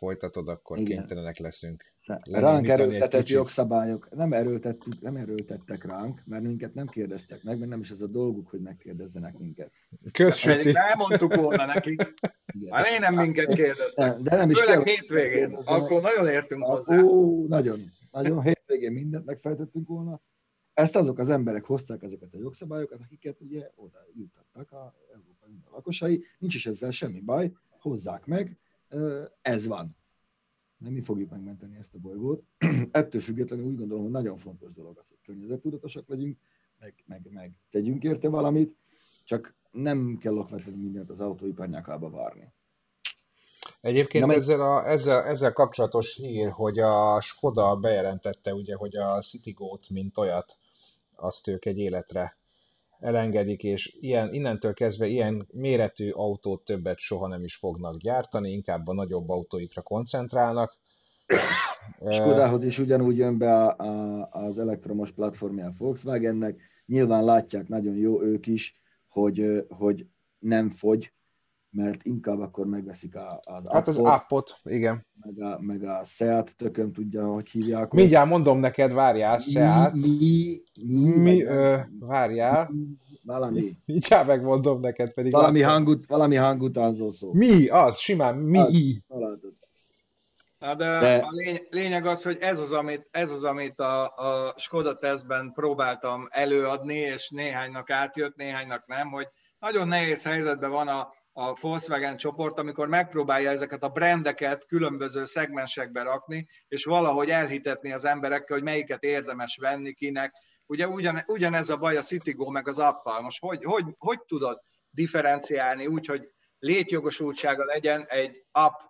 [0.00, 0.96] folytatod, akkor Igen.
[0.96, 1.84] kénytelenek leszünk.
[2.30, 7.80] Ránk erőltetett jogszabályok, nem, erőltettük, nem erőltettek ránk, mert minket nem kérdeztek meg, mert nem
[7.80, 9.72] is ez a dolguk, hogy megkérdezzenek minket.
[10.12, 10.76] Köszönjük.
[10.76, 12.14] Elmondtuk volna nekik.
[12.70, 14.16] Már én nem minket kérdeztek.
[14.16, 17.02] De nem is Főleg hétvégén, akkor nagyon értünk hozzá.
[17.02, 20.20] Ó, nagyon, nagyon hétvégén mindent megfejtettünk volna.
[20.74, 26.24] Ezt azok az emberek hozták ezeket a jogszabályokat, akiket ugye oda juttattak a európai lakosai.
[26.38, 28.58] Nincs is ezzel semmi baj, hozzák meg,
[29.42, 29.96] ez van.
[30.76, 32.44] Nem mi fogjuk megmenteni ezt a bolygót.
[32.90, 36.38] Ettől függetlenül úgy gondolom, hogy nagyon fontos dolog az, hogy környezettudatosak legyünk,
[36.78, 38.76] meg, meg, meg tegyünk érte valamit,
[39.24, 42.52] csak nem kell okvetlenül mindent az autóipar nyakába várni.
[43.80, 49.20] Egyébként Na, ezzel, a, ezzel, ezzel kapcsolatos hír, hogy a Skoda bejelentette, ugye, hogy a
[49.20, 50.56] Citigo-t, mint olyat,
[51.16, 52.39] azt ők egy életre
[53.00, 58.86] elengedik, és ilyen, innentől kezdve ilyen méretű autót többet soha nem is fognak gyártani, inkább
[58.86, 60.78] a nagyobb autóikra koncentrálnak.
[62.10, 66.60] Skodához is ugyanúgy jön be a, a, az elektromos platformja a Volkswagennek.
[66.86, 70.06] Nyilván látják nagyon jó ők is, hogy, hogy
[70.38, 71.12] nem fogy,
[71.70, 75.06] mert inkább akkor megveszik a, az Hát az appot, igen.
[75.20, 77.90] Meg a, meg a Seat, tököm tudja, hogy hívják.
[77.90, 79.94] Mindjárt mondom neked, várjál, Seat.
[79.94, 82.70] Mi, mi, mi, mi ö, várjál.
[83.22, 83.76] Valami.
[83.86, 85.32] Mindjárt megmondom neked pedig.
[85.32, 87.32] Valami, hangut, valami hangutánzó szó.
[87.32, 88.58] Mi, az, simán, mi.
[89.08, 89.38] Az,
[90.58, 94.02] Na de, de a lény, lényeg az, hogy ez az, amit, ez az, amit a,
[94.16, 99.28] a Skoda tesztben próbáltam előadni, és néhánynak átjött, néhánynak nem, hogy
[99.58, 106.02] nagyon nehéz helyzetben van a, a Volkswagen csoport, amikor megpróbálja ezeket a brendeket különböző szegmensekbe
[106.02, 110.34] rakni, és valahogy elhitetni az emberekkel, hogy melyiket érdemes venni, kinek.
[110.66, 113.22] Ugye ugyan, ugyanez a baj a Citigo meg az appal.
[113.22, 114.58] Most hogy, hogy, hogy tudod
[114.90, 118.80] differenciálni úgy, hogy létjogosultsága legyen egy app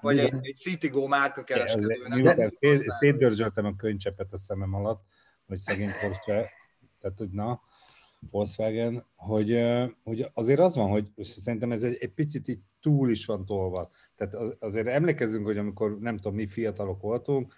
[0.00, 2.52] vagy egy, egy Citigo márka kereskedőnek.
[2.98, 5.04] Szétdörzsöltem a könycsepet a szemem alatt,
[5.46, 6.50] hogy szegény Porsche,
[7.00, 7.60] tehát hogy na,
[8.30, 9.62] Volkswagen, hogy,
[10.02, 13.90] hogy azért az van, hogy szerintem ez egy, egy picit így túl is van tolva.
[14.14, 17.54] Tehát azért emlékezzünk, hogy amikor nem tudom, mi fiatalok voltunk,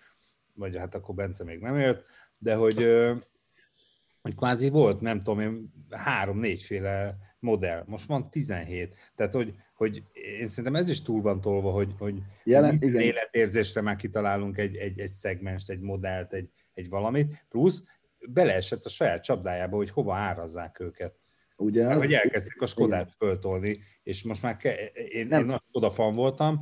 [0.55, 2.05] vagy hát akkor Bence még nem élt,
[2.39, 2.87] de hogy,
[4.23, 8.95] hogy kvázi volt, nem tudom én, három-négyféle modell, most van 17.
[9.15, 10.03] Tehát, hogy, hogy
[10.41, 13.03] én szerintem ez is túl van tolva, hogy, hogy Jelen, igen.
[13.03, 17.83] életérzésre már kitalálunk egy, egy, egy szegmest, egy modellt, egy, egy valamit, plusz
[18.33, 21.15] beleesett a saját csapdájába, hogy hova árazzák őket.
[21.57, 22.03] Ugye az...
[22.03, 25.41] Hogy elkezdték a Skodát föltolni, és most már ke- én, nem.
[25.41, 26.61] én nagy Skoda fan voltam,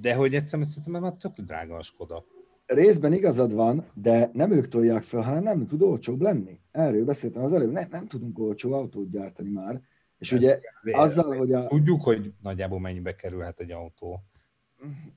[0.00, 2.24] de hogy egyszerűen szerintem már tök drága a Skoda.
[2.66, 6.60] Részben igazad van, de nem ők tolják fel, hanem nem tud olcsóbb lenni.
[6.70, 9.80] Erről beszéltem az előbb, ne, nem tudunk olcsó autót gyártani már.
[10.18, 10.60] És ugye
[10.92, 11.66] azzal, hogy a...
[11.66, 14.24] Tudjuk, hogy nagyjából mennyibe kerülhet egy autó.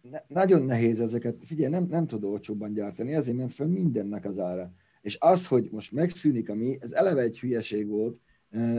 [0.01, 4.39] Ne, nagyon nehéz ezeket, figyelj, nem, nem tud olcsóbban gyártani, ezért ment fel mindennek az
[4.39, 4.71] ára.
[5.05, 8.21] És az, hogy most megszűnik, ami, ez eleve egy hülyeség volt,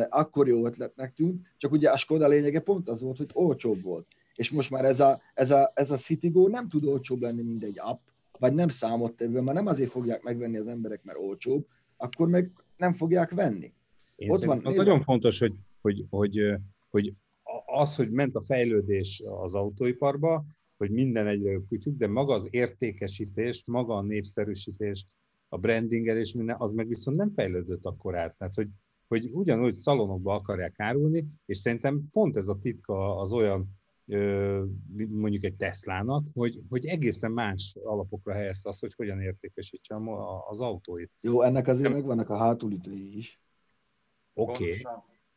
[0.08, 4.06] akkor jó ötletnek tűnt, csak ugye a Skoda lényege pont az volt, hogy olcsóbb volt.
[4.34, 7.62] És most már ez a, ez a, ez a Citigo nem tud olcsóbb lenni, mint
[7.62, 8.00] egy app,
[8.38, 12.92] vagy nem számottevő, már nem azért fogják megvenni az emberek, mert olcsóbb, akkor meg nem
[12.92, 13.72] fogják venni.
[14.16, 16.40] Én Ott van, nagyon fontos, hogy, hogy, hogy,
[16.90, 17.12] hogy
[17.66, 20.44] az, hogy ment a fejlődés az autóiparba,
[20.76, 25.06] hogy minden egyre jobb kütyük, de maga az értékesítés, maga a népszerűsítés,
[25.48, 28.36] a brandingelés, minden, az meg viszont nem fejlődött akkor át.
[28.36, 28.68] Tehát, hogy,
[29.08, 33.76] hogy ugyanúgy szalonokba akarják árulni, és szerintem pont ez a titka az olyan
[35.08, 39.96] mondjuk egy Teslának, hogy, hogy egészen más alapokra helyezte azt, hogy hogyan értékesítse
[40.48, 41.12] az autóit.
[41.20, 43.40] Jó, ennek azért megvannak a hátulütői is.
[44.34, 44.82] Oké, okay.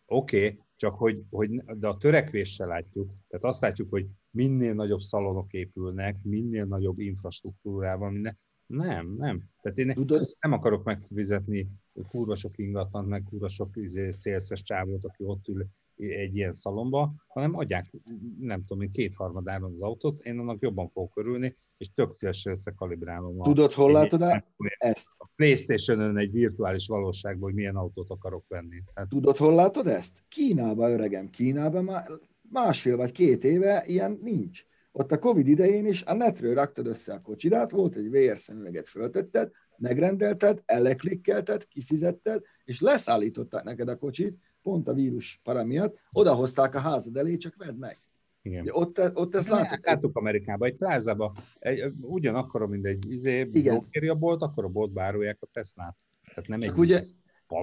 [0.06, 0.60] oké, okay.
[0.76, 6.24] csak hogy, hogy, de a törekvéssel látjuk, tehát azt látjuk, hogy minél nagyobb szalonok épülnek,
[6.24, 8.40] minél nagyobb infrastruktúrával, minden,
[8.70, 9.44] nem, nem.
[9.62, 10.38] Tehát én Tudod?
[10.40, 11.70] nem akarok megfizetni
[12.10, 17.14] kurva sok ingatlant, meg kurva sok izé, szélszes csávót, aki ott ül egy ilyen szalomba,
[17.28, 17.92] hanem adják,
[18.40, 23.42] nem tudom én, kétharmadáron az autót, én annak jobban fogok örülni, és tök szívesen összekalibrálom.
[23.42, 24.46] Tudod, hol látod el?
[24.78, 25.08] ezt?
[25.18, 28.84] A Playstation-ön egy virtuális valóságban, hogy milyen autót akarok venni.
[28.94, 29.10] Tehát...
[29.10, 30.24] Tudod, hol látod ezt?
[30.28, 32.12] Kínában, öregem, Kínában már
[32.50, 34.66] másfél vagy két éve ilyen nincs.
[34.92, 38.90] Ott a Covid idején is a netről raktad össze a kocsidát, volt egy VR szemüveget
[38.90, 46.76] föltetted, megrendelted, eleklikkelted, kifizetted, és leszállították neked a kocsit, pont a vírus para miatt, odahozták
[46.76, 47.98] a házad elé, csak vedd meg.
[48.42, 48.62] Igen.
[48.62, 49.86] Ugye ott, ott ezt láttuk.
[49.86, 53.50] Láttuk Amerikában, egy plázába, egy, ugyanakkor, mint egy izé,
[54.08, 55.96] a bolt, akkor a boltba árulják a Teslát.
[56.24, 57.06] Tehát nem csak egy ugye,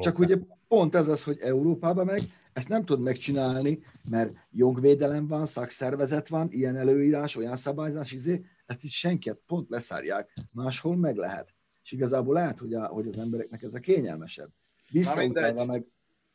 [0.00, 0.36] csak ugye
[0.68, 2.20] pont ez az, hogy Európában meg
[2.56, 8.84] ezt nem tud megcsinálni, mert jogvédelem van, szakszervezet van, ilyen előírás, olyan szabályzás, izé, ezt
[8.84, 10.32] is senki pont leszárják.
[10.52, 11.54] Máshol meg lehet.
[11.82, 14.48] És igazából lehet, hogy, a, hogy az embereknek ez a kényelmesebb.
[14.90, 15.86] Visszautalva meg...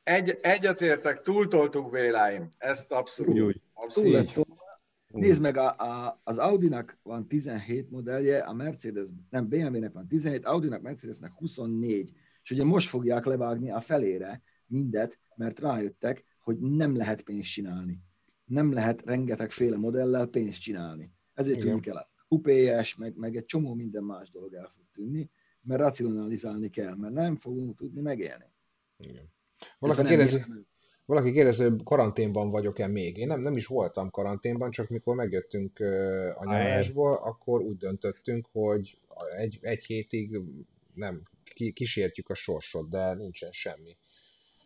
[0.03, 2.49] Egy, egyetértek, túltoltuk véláim.
[2.57, 3.33] Ezt abszolút.
[3.33, 3.61] Úgy, úgy.
[3.73, 4.33] abszolút.
[4.33, 4.45] Túl
[5.07, 10.45] Nézd meg, a, a, az Audi-nak van 17 modellje, a Mercedes, nem BMW-nek van 17,
[10.45, 12.11] Audi-nak, Mercedesnek 24.
[12.43, 17.99] És ugye most fogják levágni a felére mindet, mert rájöttek, hogy nem lehet pénzt csinálni.
[18.45, 21.13] Nem lehet rengeteg féle modellel pénzt csinálni.
[21.33, 21.69] Ezért Igen.
[21.69, 22.15] tűnik el azt.
[22.27, 25.29] UPS, meg, meg egy csomó minden más dolog el fog tűnni,
[25.61, 28.45] mert racionalizálni kell, mert nem fogunk tudni megélni.
[28.97, 29.29] Igen.
[29.79, 30.43] Valaki kérdezi,
[31.05, 33.17] valaki kérdezi, hogy karanténban vagyok-e még.
[33.17, 35.79] Én nem, nem is voltam karanténban, csak mikor megjöttünk
[36.35, 38.99] a nyaralásból, akkor úgy döntöttünk, hogy
[39.37, 40.39] egy, egy hétig
[40.93, 41.21] nem
[41.73, 43.97] kísértjük a sorsot, de nincsen semmi.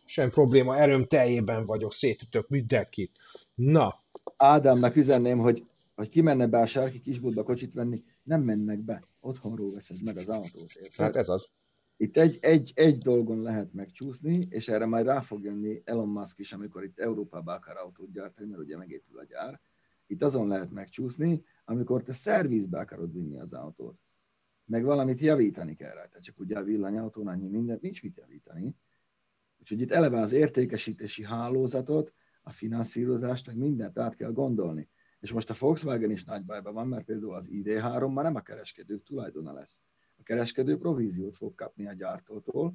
[0.06, 3.18] Semmi probléma, erőm teljében vagyok, szétütök mindenkit.
[3.54, 4.04] Na.
[4.36, 9.04] Ádámnak üzenném, hogy, hogy kimenne be a sárki kisboltba kocsit venni, nem mennek be.
[9.20, 10.72] Otthonról veszed meg az autót.
[10.74, 10.94] Érted?
[10.94, 11.48] Hát ez az.
[11.96, 16.38] Itt egy, egy, egy dolgon lehet megcsúszni, és erre majd rá fog jönni Elon Musk
[16.38, 19.60] is, amikor itt Európába akar autót gyártani, mert ugye megépül a gyár.
[20.06, 23.98] Itt azon lehet megcsúszni, amikor te szervizbe akarod vinni az autót.
[24.64, 26.08] Meg valamit javítani kell rá.
[26.20, 28.76] csak ugye a villanyautón annyi mindent nincs mit javítani.
[29.66, 34.88] Úgyhogy itt eleve az értékesítési hálózatot, a finanszírozást, meg mindent át kell gondolni.
[35.20, 38.40] És most a Volkswagen is nagy bajban van, mert például az ID3 már nem a
[38.40, 39.82] kereskedők tulajdona lesz.
[40.16, 42.74] A kereskedő províziót fog kapni a gyártótól,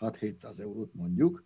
[0.00, 1.44] 6-700 eurót mondjuk,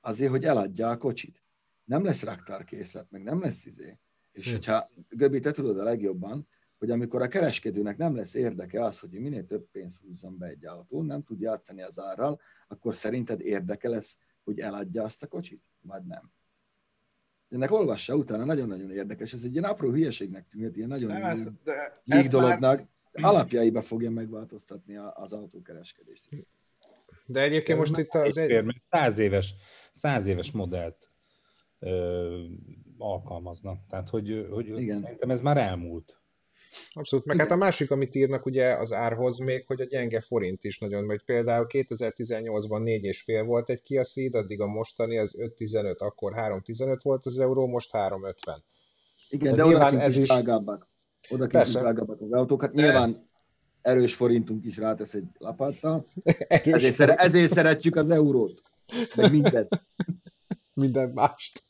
[0.00, 1.42] azért, hogy eladja a kocsit.
[1.84, 3.98] Nem lesz raktárkészlet, meg nem lesz izé.
[4.32, 4.52] És hm.
[4.52, 9.10] hogyha, Göbi, te tudod a legjobban, hogy amikor a kereskedőnek nem lesz érdeke az, hogy
[9.10, 13.88] minél több pénzt húzzon be egy autón, nem tud játszani az árral, akkor szerinted érdeke
[13.88, 15.62] lesz, hogy eladja azt a kocsit?
[15.80, 16.32] Vagy nem?
[17.54, 19.32] ennek olvassa utána, nagyon-nagyon érdekes.
[19.32, 21.48] Ez egy ilyen apró hülyeségnek tűnt, ilyen nagyon ez,
[22.04, 22.78] de dolognak.
[23.12, 23.32] Már...
[23.32, 26.28] Alapjaiba fogja megváltoztatni az autókereskedést.
[27.26, 28.36] De egyébként most itt az...
[28.36, 28.82] Egy...
[28.90, 29.54] Száz éves,
[29.92, 31.10] száz éves modellt
[31.78, 32.44] ö,
[32.98, 33.86] alkalmaznak.
[33.88, 34.96] Tehát, hogy, hogy Igen.
[34.96, 36.18] szerintem ez már elmúlt.
[36.92, 40.64] Abszolút, meg hát a másik, amit írnak ugye az árhoz még, hogy a gyenge forint
[40.64, 45.96] is nagyon, vagy például 2018-ban 4,5 volt egy Kia Ceed, addig a mostani az 5,15,
[45.96, 48.56] akkor 3,15 volt az euró, most 3,50.
[49.28, 50.88] Igen, de, de oda ez is drágábbak.
[51.28, 52.72] Oda is drágábbak az autókat.
[52.72, 53.28] Nyilván
[53.82, 56.06] erős forintunk is rátesz egy lapáttal.
[56.48, 58.62] ezért, szere, ezért szeretjük az eurót.
[59.14, 59.68] Meg mindent.
[60.74, 61.63] Minden mást.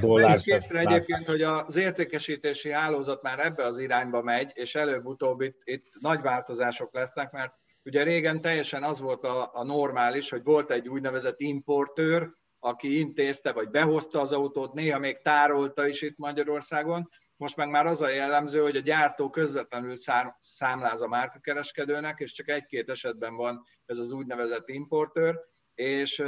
[0.00, 5.60] Vegyük készre egyébként, hogy az értékesítési hálózat már ebbe az irányba megy, és előbb-utóbb itt,
[5.64, 10.70] itt nagy változások lesznek, mert ugye régen teljesen az volt a, a normális, hogy volt
[10.70, 17.08] egy úgynevezett importőr, aki intézte, vagy behozta az autót, néha még tárolta is itt Magyarországon.
[17.36, 19.94] Most meg már az a jellemző, hogy a gyártó közvetlenül
[20.38, 25.40] számláz a márkakereskedőnek, és csak egy-két esetben van ez az úgynevezett importőr,
[25.74, 26.22] és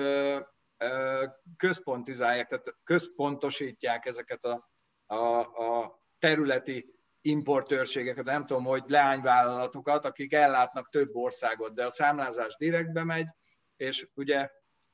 [1.57, 4.71] központizálják, tehát központosítják ezeket a,
[5.07, 12.57] a, a területi importőrségeket, nem tudom, hogy leányvállalatokat, akik ellátnak több országot, de a számlázás
[12.57, 13.29] direktbe megy,
[13.77, 14.51] és ugye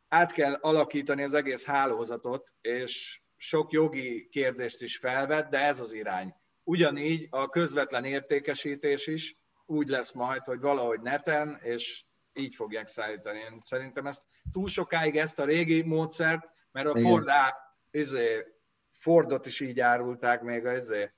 [0.09, 5.93] át kell alakítani az egész hálózatot, és sok jogi kérdést is felvet, de ez az
[5.93, 6.35] irány.
[6.65, 13.39] Ugyanígy a közvetlen értékesítés is úgy lesz majd, hogy valahogy neten, és így fogják szállítani.
[13.39, 17.29] Én szerintem ezt túl sokáig ezt a régi módszert, mert a Ford,
[17.91, 18.45] izé,
[18.91, 21.13] Fordot is így árulták még a, izé,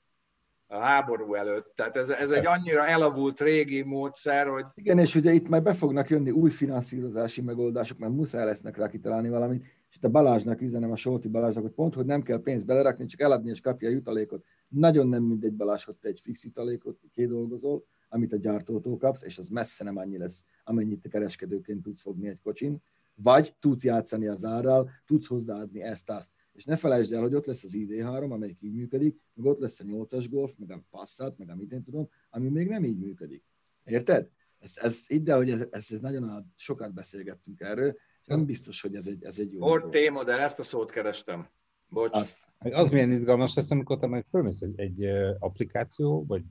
[0.66, 1.72] a háború előtt.
[1.74, 4.64] Tehát ez, ez egy annyira elavult régi módszer, hogy...
[4.74, 8.88] Igen, és ugye itt már be fognak jönni új finanszírozási megoldások, mert muszáj lesznek rá
[8.88, 9.62] kitalálni valamit.
[9.90, 13.06] És itt a Balázsnak üzenem, a Solti Balázsnak, hogy pont, hogy nem kell pénzt belerakni,
[13.06, 14.44] csak eladni és kapja a jutalékot.
[14.68, 19.38] Nagyon nem mindegy Balázs, hogy te egy fix jutalékot kidolgozol, amit a gyártótól kapsz, és
[19.38, 22.82] az messze nem annyi lesz, amennyit te kereskedőként tudsz fogni egy kocsin,
[23.14, 26.30] vagy tudsz játszani az árral, tudsz hozzáadni ezt-azt.
[26.52, 29.80] És ne felejtsd el, hogy ott lesz az ID3, amelyik így működik, meg ott lesz
[29.80, 33.44] a 8-as Golf, meg a Passat, meg amit én tudom, ami még nem így működik.
[33.84, 34.28] Érted?
[34.58, 38.94] Ez, ez ide, hogy ez, ez, ez nagyon sokat beszélgettünk erről, és nem biztos, hogy
[38.94, 39.66] ez egy, ez egy jó.
[39.66, 41.48] Ford T-modell, ezt a szót kerestem.
[41.88, 42.16] Bocs.
[42.16, 42.38] Azt.
[42.58, 45.04] Az milyen izgalmas lesz, amikor te majd fölmész egy, egy
[45.38, 46.42] applikáció, vagy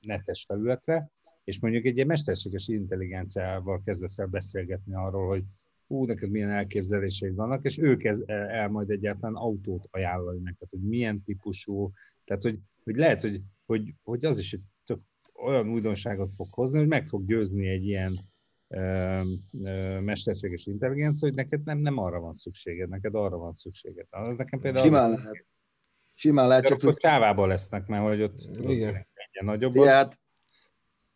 [0.00, 1.10] netes felületre,
[1.44, 5.44] és mondjuk egy ilyen mesterséges intelligenciával kezdesz el beszélgetni arról, hogy
[5.86, 10.80] ú, neked milyen elképzeléseid vannak, és ő kezd el majd egyáltalán autót ajánlani neked, hogy
[10.80, 11.92] milyen típusú,
[12.24, 15.00] tehát hogy, hogy lehet, hogy, hogy, hogy az is tök
[15.34, 18.12] olyan újdonságot fog hozni, hogy meg fog győzni egy ilyen
[18.68, 19.20] ö,
[19.62, 24.06] ö, mesterséges intelligencia, hogy neked nem, nem arra van szükséged, neked arra van szükséged.
[24.10, 25.46] Az nekem például Simán az, lehet.
[26.14, 26.96] Simán lehet, csak tud...
[26.96, 29.06] kávában lesznek, mert hogy ott Igen.
[29.30, 29.72] Egyen nagyobb.
[29.72, 30.18] Tehát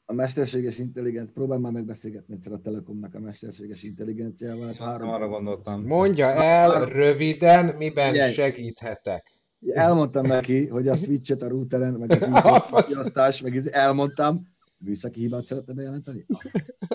[0.05, 4.67] a mesterséges intelligencia, próbálj már megbeszélgetni egyszer a Telekomnak a mesterséges intelligenciával.
[4.67, 5.83] Hát három Arra gondoltam.
[5.83, 8.33] Mondja el röviden, miben Igen.
[8.33, 9.41] segíthetek.
[9.69, 12.23] Elmondtam neki, hogy a switchet a routeren, meg az
[13.43, 16.27] e meg elmondtam, műszaki hibát szeretne bejelenteni?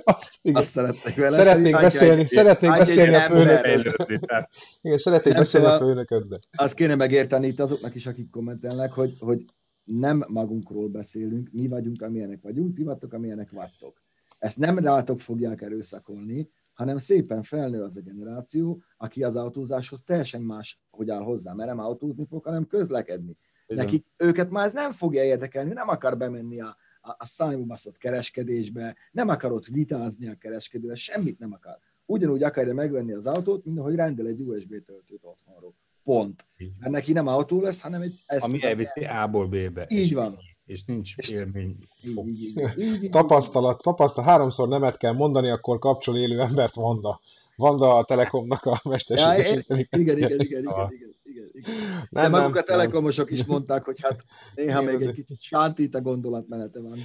[0.03, 1.49] Azt, azt szeretnék bejelenteni.
[1.49, 4.49] Szeretnék beszélni, egy, szeretnék beszélni a főnököddel.
[4.82, 6.39] Igen, szeretnék beszélni a főnököddel.
[6.51, 9.45] Azt kéne megérteni itt azoknak is, akik kommentelnek, hogy, hogy
[9.88, 14.02] nem magunkról beszélünk, mi vagyunk, amilyenek vagyunk, ti vagytok, amilyenek vagytok.
[14.39, 20.41] Ezt nem rátok fogják erőszakolni, hanem szépen felnő az a generáció, aki az autózáshoz teljesen
[20.41, 23.38] más, hogy áll hozzá, mert nem autózni fog, hanem közlekedni.
[23.67, 28.95] Nekik őket már ez nem fogja érdekelni, nem akar bemenni a, a, a szájmubaszott kereskedésbe,
[29.12, 31.80] nem akar ott vitázni a kereskedővel, semmit nem akar.
[32.06, 35.76] Ugyanúgy akarja megvenni az autót, mint ahogy rendel egy USB töltőt otthonról.
[36.07, 36.45] Pont.
[36.79, 38.49] Mert neki nem autó lesz, hanem egy eszköz.
[38.49, 39.85] Ami elviszi A-ból B-be.
[39.89, 40.37] Így van.
[40.65, 41.77] és nincs élmény.
[42.01, 43.09] Így, így, így, így, így.
[43.09, 44.29] Tapasztalat, tapasztalat.
[44.29, 47.19] Háromszor nemet kell mondani, akkor kapcsol élő embert Vanda.
[47.55, 49.99] Vanda a Telekomnak a Ja, mesterséges intelligencia.
[50.01, 52.07] igen, igen, igen, igen, igen, igen, igen.
[52.09, 54.23] Nem, De maguk nem, a telekomosok is mondták, hogy hát
[54.55, 56.99] néha Igen, még egy kicsit sántít a gondolatmenete van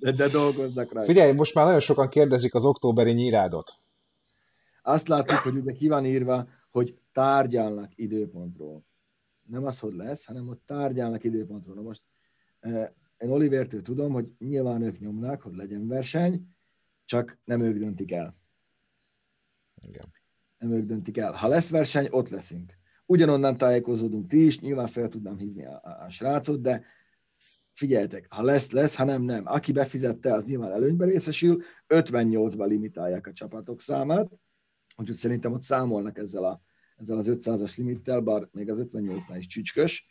[0.00, 1.12] de, de dolgoznak rajta.
[1.12, 3.72] Figyelj, most már nagyon sokan kérdezik az októberi nyírádot.
[4.82, 8.84] Azt látjuk, hogy ugye ki van írva, hogy tárgyalnak időpontról.
[9.42, 11.74] Nem az, hogy lesz, hanem hogy tárgyalnak időpontról.
[11.74, 12.02] Na most
[12.60, 16.48] eh, én Olivertől tudom, hogy nyilván ők nyomnak, hogy legyen verseny,
[17.04, 18.36] csak nem ők döntik el.
[19.86, 20.12] Igen.
[20.58, 21.32] Nem ők döntik el.
[21.32, 22.78] Ha lesz verseny, ott leszünk.
[23.06, 26.84] Ugyanonnan tájékozódunk ti is, nyilván fel tudnám hívni a, a, a srácot, de
[27.72, 29.46] figyeljetek, ha lesz, lesz, ha nem, nem.
[29.46, 34.30] Aki befizette, az nyilván előnyben részesül, 58-ban limitálják a csapatok számát,
[34.96, 36.60] úgyhogy szerintem ott számolnak ezzel, a,
[36.96, 40.06] ezzel az 500-as limittel, bár még az 58-nál is csücskös,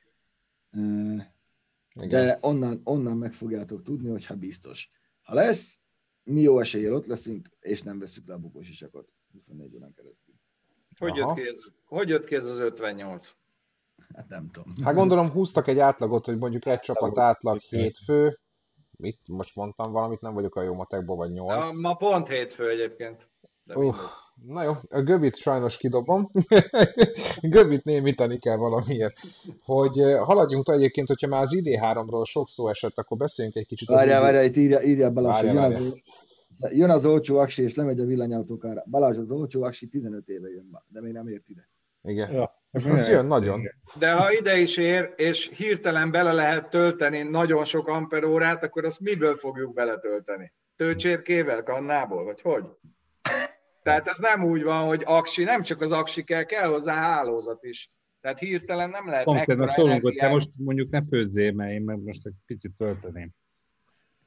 [0.72, 2.10] Igen.
[2.10, 4.90] de onnan, onnan meg fogjátok tudni, hogy ha biztos.
[5.22, 5.80] Ha lesz,
[6.24, 10.36] mi jó eséllyel ott leszünk, és nem veszük le a bukós isakot 24 órán keresztül.
[11.00, 13.36] Hogy jött, ki ez, hogy jött ki ez az 58?
[14.16, 14.74] Hát nem tudom.
[14.84, 18.40] Hát gondolom húztak egy átlagot, hogy mondjuk egy csapat átlag hétfő.
[18.92, 21.80] Mit most mondtam valamit, nem vagyok a jó matekból, vagy A, nyolc.
[21.80, 23.30] ma pont hétfő egyébként.
[23.64, 23.96] De Uh.
[24.42, 26.30] Na jó, a Göbit sajnos kidobom.
[27.42, 29.16] Göbit némítani kell valamiért.
[29.64, 33.88] Hogy eh, haladjunk egyébként, hogyha már az ID3-ról sok szó esett, akkor beszéljünk egy kicsit
[33.88, 35.92] Várjál, várjál, itt írja, írja Balázs, hogy Várjál, jön
[36.50, 38.84] az, jön az olcsó aksi, és lemegy a villanyautókára.
[38.90, 41.70] Balázs, az olcsó aksi 15 éve jön ma, de még nem ért ide.
[42.04, 42.32] Igen.
[42.32, 42.62] Ja.
[42.72, 43.62] Az jön nagyon.
[44.00, 49.00] De ha ide is ér, és hirtelen bele lehet tölteni nagyon sok amperórát, akkor azt
[49.00, 50.54] miből fogjuk beletölteni?
[50.76, 52.64] Tőcsérkével, kannából, vagy hogy?
[53.84, 57.64] Tehát ez nem úgy van, hogy aksi, nem csak az aksi kell, kell hozzá hálózat
[57.64, 57.92] is.
[58.22, 61.82] Tehát hirtelen nem lehet Konkrétan ekkora szólunk, hogy te most mondjuk ne főzzél, mert én
[61.82, 63.32] meg most egy picit tölteném.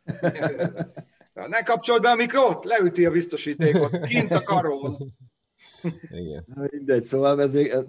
[1.48, 5.14] Ne kapcsold be a mikrot, leüti a biztosítékot, kint a karón.
[6.10, 6.44] Igen.
[6.46, 7.84] Na, Mindegy, szóval ez, ez,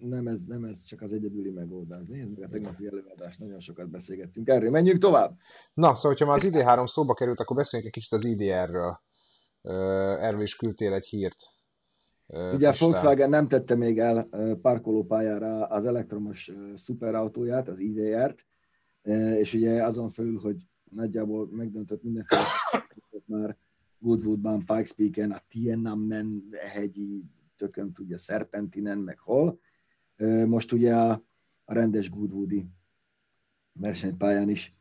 [0.00, 2.06] nem, ez, nem ez csak az egyedüli megoldás.
[2.06, 4.70] Nézd meg a tegnapi előadást, nagyon sokat beszélgettünk erről.
[4.70, 5.36] Menjünk tovább.
[5.74, 9.00] Na, szóval, hogyha már az ID3 szóba került, akkor beszéljünk egy kicsit az IDR-ről.
[9.62, 11.36] Erről is küldtél egy hírt.
[12.26, 12.74] Ugye a.
[12.78, 14.28] Volkswagen nem tette még el
[14.62, 18.44] parkolópályára az elektromos szuperautóját, az IDR-t,
[19.38, 22.42] és ugye azon felül, hogy nagyjából megdöntött mindenféle
[23.26, 23.56] már
[23.98, 27.24] Goodwoodban, Pikes Peak-en, a Tiananmen hegyi,
[27.56, 29.60] tököm tudja, Serpentinen, meg hol.
[30.46, 31.10] Most ugye a,
[31.64, 32.66] a rendes Goodwoodi
[33.72, 34.74] versenypályán is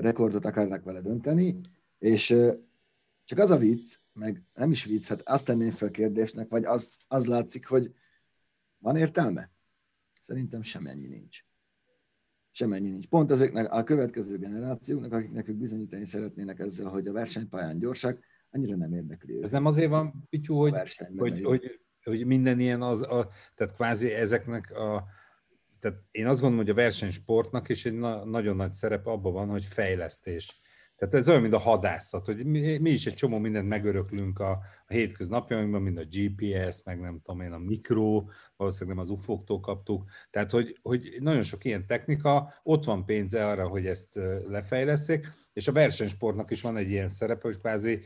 [0.00, 1.60] rekordot akarnak vele dönteni,
[1.98, 2.36] és
[3.26, 6.96] csak az a vicc, meg nem is vicc, hát azt tenném fel kérdésnek, vagy az,
[7.08, 7.94] az látszik, hogy
[8.78, 9.50] van értelme?
[10.20, 11.44] Szerintem semennyi nincs.
[12.50, 13.08] Semennyi nincs.
[13.08, 18.76] Pont ezeknek a következő generációknak, akiknek ők bizonyítani szeretnének ezzel, hogy a versenypályán gyorsak, annyira
[18.76, 20.74] nem érdekli Ez nem azért van, Pityu, hogy,
[21.16, 25.04] hogy, hogy, hogy minden ilyen az, a, tehát kvázi ezeknek a,
[25.78, 29.48] tehát én azt gondolom, hogy a versenysportnak is egy na, nagyon nagy szerepe abban van,
[29.48, 30.60] hogy fejlesztés.
[30.96, 34.50] Tehát ez olyan, mint a hadászat, hogy mi, mi is egy csomó mindent megöröklünk a,
[34.86, 38.24] a hétköznapjainkban, mint a GPS, meg nem tudom én, a mikro,
[38.56, 40.04] valószínűleg nem az UFO-któl kaptuk.
[40.30, 45.68] Tehát, hogy, hogy nagyon sok ilyen technika, ott van pénze arra, hogy ezt lefejleszék, és
[45.68, 48.00] a versenysportnak is van egy ilyen szerepe, hogy kvázi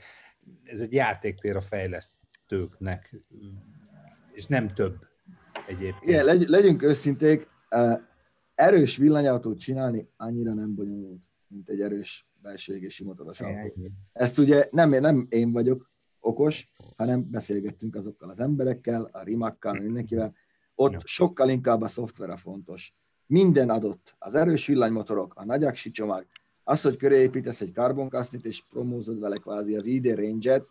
[0.65, 3.15] ez egy játéktér a fejlesztőknek,
[4.33, 4.97] és nem több
[5.67, 6.03] egyébként.
[6.03, 7.49] Igen, legy, legyünk őszinték,
[8.55, 13.73] erős villanyautót csinálni annyira nem bonyolult, mint egy erős belső égési motoros autó.
[14.13, 20.35] Ezt ugye nem, nem én vagyok okos, hanem beszélgettünk azokkal az emberekkel, a rimakkal, mindenkivel.
[20.75, 22.95] Ott sokkal inkább a szoftver a fontos.
[23.27, 24.15] Minden adott.
[24.19, 26.27] Az erős villanymotorok, a nagy aksi csomag,
[26.65, 30.67] az, hogy köré építesz egy karbonkasznit, és promózod vele kvázi az ID Range-et,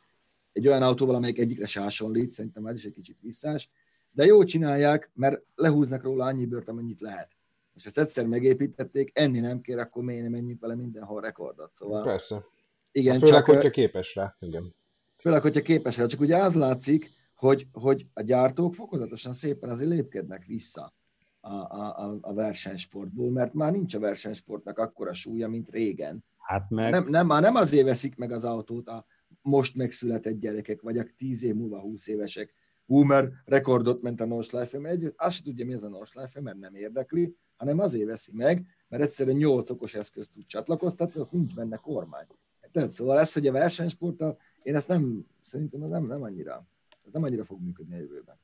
[0.52, 3.70] egy olyan autóval, amelyik egyikre se hasonlít, szerintem ez is egy kicsit visszás,
[4.12, 7.38] de jó csinálják, mert lehúznak róla annyi bőrt, amennyit lehet.
[7.80, 11.74] És ezt egyszer megépítették, enni nem kér, akkor miért nem menjünk vele mindenhol rekordot.
[11.74, 12.46] Szóval Persze.
[12.92, 14.36] igen, Főleg, csak, hogyha képes rá.
[14.40, 14.76] Igen.
[15.18, 16.06] főleg, hogyha képes rá.
[16.06, 20.94] Csak ugye az látszik, hogy, hogy a gyártók fokozatosan szépen azért lépkednek vissza
[21.40, 26.24] a, a, a, a versenysportból, mert már nincs a versenysportnak akkora súlya, mint régen.
[26.38, 29.06] Hát meg, Nem, nem, már nem azért veszik meg az autót a
[29.42, 32.54] most megszületett gyerekek, vagy a 10 év múlva 20 évesek.
[32.86, 36.42] Hú, mert rekordot ment a Nordschleife, mert egy, azt se tudja, mi ez a Nordschleife,
[36.42, 41.32] mert nem érdekli, hanem azért veszi meg, mert egyszerűen 8 okos eszközt tud csatlakoztatni, azt
[41.32, 42.28] nincs benne kormány.
[42.72, 46.68] Tehát szóval ez, hogy a versenysporttal, én ezt nem, szerintem ez nem, nem annyira,
[47.05, 48.39] ez nem annyira fog működni a jövőben.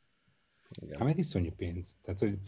[0.91, 1.95] hát meg iszonyú pénz.
[2.01, 2.39] Tehát, hogy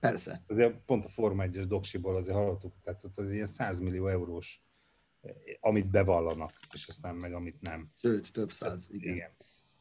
[0.00, 0.42] Persze.
[0.46, 4.62] Azért pont a Forma 1-es doksiból azért hallottuk, tehát ott az ilyen 100 millió eurós,
[5.20, 7.90] eh, amit bevallanak, és aztán meg amit nem.
[7.96, 9.14] Sőt, több száz, igen.
[9.14, 9.30] Igen.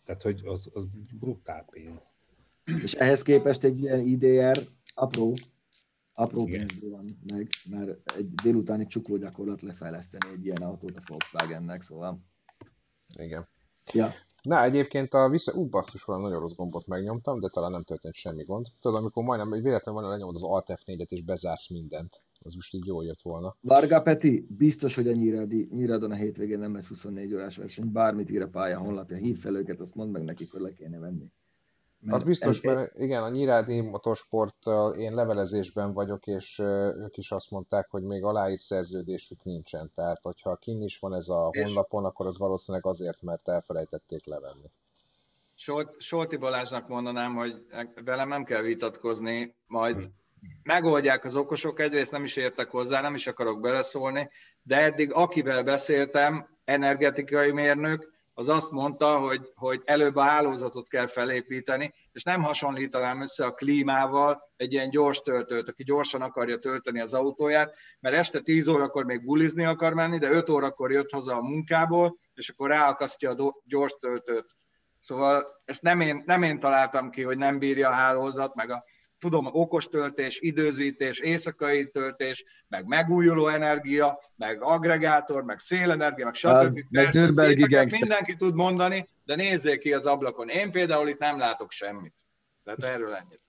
[0.04, 0.88] Tehát, hogy az, az
[1.20, 2.12] brutál pénz.
[2.84, 5.36] És ehhez képest egy ilyen IDR apró,
[6.20, 6.58] apró Igen.
[6.58, 12.20] pénzből van meg, mert egy délutáni csukló gyakorlat lefejleszteni egy ilyen autót a Volkswagennek, szóval.
[13.16, 13.48] Igen.
[13.94, 15.54] Ja, Na, egyébként a vissza...
[15.54, 18.66] Ú, basszus, valami nagyon rossz gombot megnyomtam, de talán nem történt semmi gond.
[18.80, 22.22] Tudod, amikor majdnem, véletlenül van, lenyomod az Alt F4-et és bezársz mindent.
[22.40, 23.56] Az most így jól jött volna.
[23.62, 28.30] Varga Peti, biztos, hogy a Nyíradi, Nyíradon a hétvégén nem lesz 24 órás verseny, bármit
[28.30, 31.32] ír a pálya honlapja, hív fel őket, azt mondd meg nekik, hogy le kéne venni.
[32.08, 36.60] Az biztos, ez- mert igen, a Nyirádi Motorsporttal én levelezésben vagyok, és
[36.96, 39.92] ők is azt mondták, hogy még aláírt szerződésük nincsen.
[39.96, 44.72] Tehát, hogyha kinn is van ez a honlapon, akkor az valószínűleg azért, mert elfelejtették levenni.
[45.56, 47.54] Solt, Solti Balázsnak mondanám, hogy
[48.04, 50.10] velem nem kell vitatkozni, majd
[50.64, 54.30] megoldják az okosok, egyrészt nem is értek hozzá, nem is akarok beleszólni,
[54.64, 61.08] de eddig akivel beszéltem, energetikai mérnök, az azt mondta, hogy, hogy előbb a hálózatot kell
[61.08, 67.00] felépíteni, és nem hasonlítanám össze a klímával egy ilyen gyors töltőt, aki gyorsan akarja tölteni
[67.00, 71.36] az autóját, mert este 10 órakor még bulizni akar menni, de 5 órakor jött haza
[71.36, 74.56] a munkából, és akkor ráakasztja a gyors töltőt.
[75.00, 78.84] Szóval ezt nem én, nem én találtam ki, hogy nem bírja a hálózat, meg a
[79.20, 86.86] tudom, okos töltés, időzítés, éjszakai töltés, meg megújuló energia, meg agregátor, meg szélenergia, meg stb.
[86.90, 90.48] meg Persze, szépeket mindenki tud mondani, de nézzék ki az ablakon.
[90.48, 92.14] Én például itt nem látok semmit.
[92.64, 93.42] Tehát erről ennyit.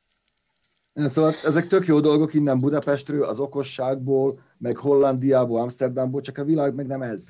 [1.10, 6.74] Szóval ezek tök jó dolgok innen Budapestről, az okosságból, meg Hollandiából, Amsterdamból, csak a világ
[6.74, 7.26] meg nem ez.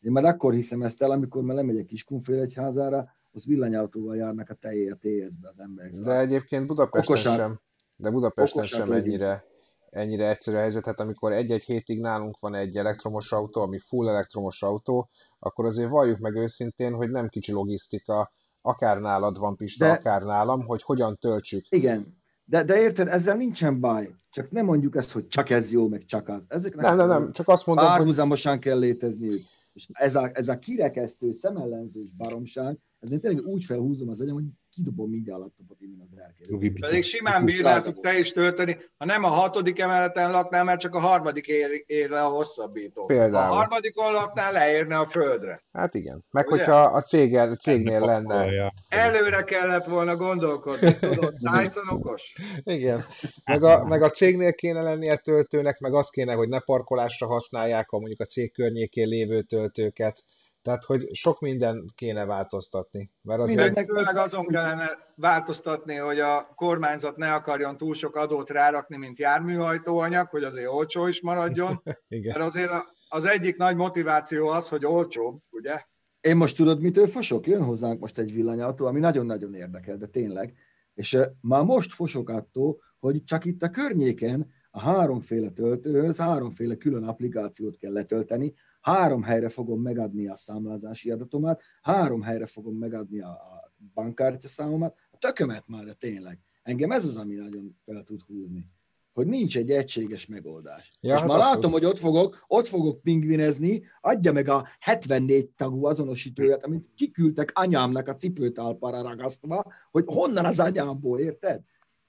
[0.00, 4.90] Én már akkor hiszem ezt el, amikor már lemegyek Kiskunfélegyházára, az villanyautóval járnak a tejé
[4.90, 5.90] a TS-be az emberek.
[5.90, 7.36] De egyébként Budapesten Okosak.
[7.36, 7.60] sem,
[8.00, 9.06] de Budapesten Okosak sem legyünk.
[9.06, 9.44] ennyire,
[9.90, 10.84] ennyire egyszerű a helyzet.
[10.84, 15.90] Hát amikor egy-egy hétig nálunk van egy elektromos autó, ami full elektromos autó, akkor azért
[15.90, 18.32] valljuk meg őszintén, hogy nem kicsi logisztika,
[18.62, 21.66] akár nálad van Pista, De- akár nálam, hogy hogyan töltsük.
[21.68, 24.14] Igen, de, de érted, ezzel nincsen baj.
[24.30, 26.44] Csak nem mondjuk ezt, hogy csak ez jó, meg csak az.
[26.48, 29.42] Ezeknek Nem, nem, nem, csak azt mondom, hogy párhuzamosan kell létezniük.
[29.72, 34.44] És ez a, ez a kirekesztő, szemellenzős baromság, ezért tényleg úgy felhúzom az agyam, hogy
[34.80, 36.86] kidobom mindjárt a laptopot innen az erkélybe.
[36.86, 40.98] Pedig simán bírnátok te is tölteni, ha nem a hatodik emeleten laknál, mert csak a
[40.98, 43.04] harmadik ér, ér le a hosszabbító.
[43.04, 43.52] Például.
[43.52, 45.62] A harmadikon laknál, leérne a földre.
[45.72, 46.24] hát igen.
[46.30, 46.56] Meg Ugye?
[46.56, 48.72] hogyha a céggel, cégnél lenne.
[48.88, 52.34] Előre kellett volna gondolkodni, tudod, Tyson okos.
[52.62, 53.04] igen,
[53.44, 57.90] meg a, meg a cégnél kéne lennie töltőnek, meg az kéne, hogy ne parkolásra használják
[57.90, 60.24] a mondjuk a cég környékén lévő töltőket.
[60.62, 63.10] Tehát, hogy sok minden kéne változtatni.
[63.22, 63.56] Mert azért...
[63.58, 68.96] Minden- Meg főleg azon kellene változtatni, hogy a kormányzat ne akarjon túl sok adót rárakni,
[68.96, 72.38] mint járműhajtóanyag, hogy azért olcsó is maradjon, Igen.
[72.38, 72.72] mert azért
[73.08, 75.82] az egyik nagy motiváció az, hogy olcsó, ugye?
[76.20, 77.46] Én most tudod, mitől fosok?
[77.46, 80.54] Jön hozzánk most egy villanyautó, ami nagyon-nagyon érdekel, de tényleg.
[80.94, 86.74] És uh, már most fosok attól, hogy csak itt a környéken a háromféle töltőhöz háromféle
[86.74, 93.20] külön applikációt kell letölteni, három helyre fogom megadni a számlázási adatomat, három helyre fogom megadni
[93.20, 96.38] a, a bankkártya számomat, a tökömet már, de tényleg.
[96.62, 98.66] Engem ez az, ami nagyon fel tud húzni.
[99.12, 100.90] Hogy nincs egy egységes megoldás.
[101.00, 101.54] Ja, és hát már abszolút.
[101.54, 107.50] látom, hogy ott fogok, ott fogok pingvinezni, adja meg a 74 tagú azonosítóját, amit kiküldtek
[107.54, 111.62] anyámnak a cipőtalpára ragasztva, hogy honnan az anyámból, érted?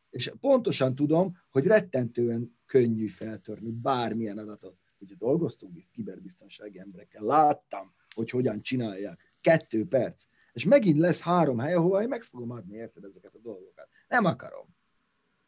[0.10, 4.76] És pontosan tudom, hogy rettentően könnyű feltörni bármilyen adatot.
[5.02, 9.34] Ugye dolgoztunk itt kiberbiztonsági emberekkel, láttam, hogy hogyan csinálják.
[9.42, 10.24] Kettő perc.
[10.54, 13.88] És megint lesz három hely, ahova én meg fogom adni, érted ezeket a dolgokat.
[14.08, 14.76] Nem akarom.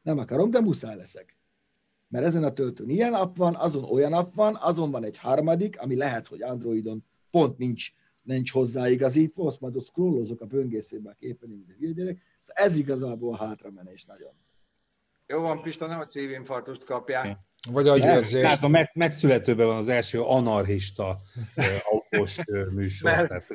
[0.01, 1.37] Nem akarom, de muszáj leszek.
[2.07, 5.81] Mert ezen a töltőn ilyen app van, azon olyan app van, azon van egy harmadik,
[5.81, 7.91] ami lehet, hogy Androidon pont nincs,
[8.21, 12.21] nincs hozzáigazítva, azt majd ott scrollozok a böngészőbe a képen, mint a gyerek.
[12.39, 14.31] Szóval ez igazából a hátramenés nagyon.
[15.27, 17.45] Jó van, Pista, nehogy szívinfarktust kapjál.
[17.71, 18.41] Vagy agyérzés.
[18.41, 21.17] Látom, meg, megszületőben van az első anarchista
[21.91, 22.37] autós
[22.71, 23.11] műsor.
[23.11, 23.47] Mert- Tehát,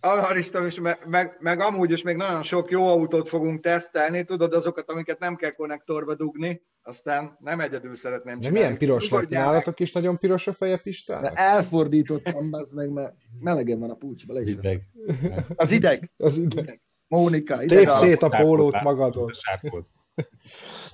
[0.00, 4.52] Anarista, és meg, meg, meg, amúgy is még nagyon sok jó autót fogunk tesztelni, tudod,
[4.52, 8.58] azokat, amiket nem kell konnektorba dugni, aztán nem egyedül szeretném De csinálni.
[8.58, 9.28] milyen piros meg.
[9.28, 11.32] Nálatok is nagyon piros a feje Pistának?
[11.34, 14.80] elfordítottam, mert meg mert melegen van a pulcsba, le is ideg.
[15.06, 15.44] veszem.
[15.56, 16.80] Az ideg, Az ide.
[17.08, 17.78] Mónika, ideg.
[17.78, 19.32] Tép szét a pólót magadon.
[19.34, 19.84] Sárkod.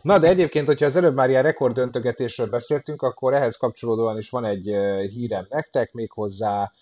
[0.02, 4.44] Na, de egyébként, hogyha az előbb már ilyen rekorddöntögetésről beszéltünk, akkor ehhez kapcsolódóan is van
[4.44, 4.66] egy
[5.12, 6.72] hírem nektek, méghozzá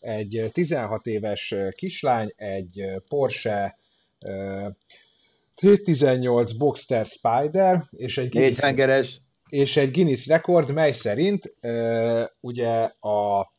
[0.00, 3.78] egy ö, 16 éves kislány, egy Porsche
[4.26, 4.66] ö,
[5.56, 9.20] 718 Boxster Spider, és egy Guinness, hengeres.
[9.48, 11.54] és egy Guinness rekord, mely szerint
[12.40, 13.52] ugye a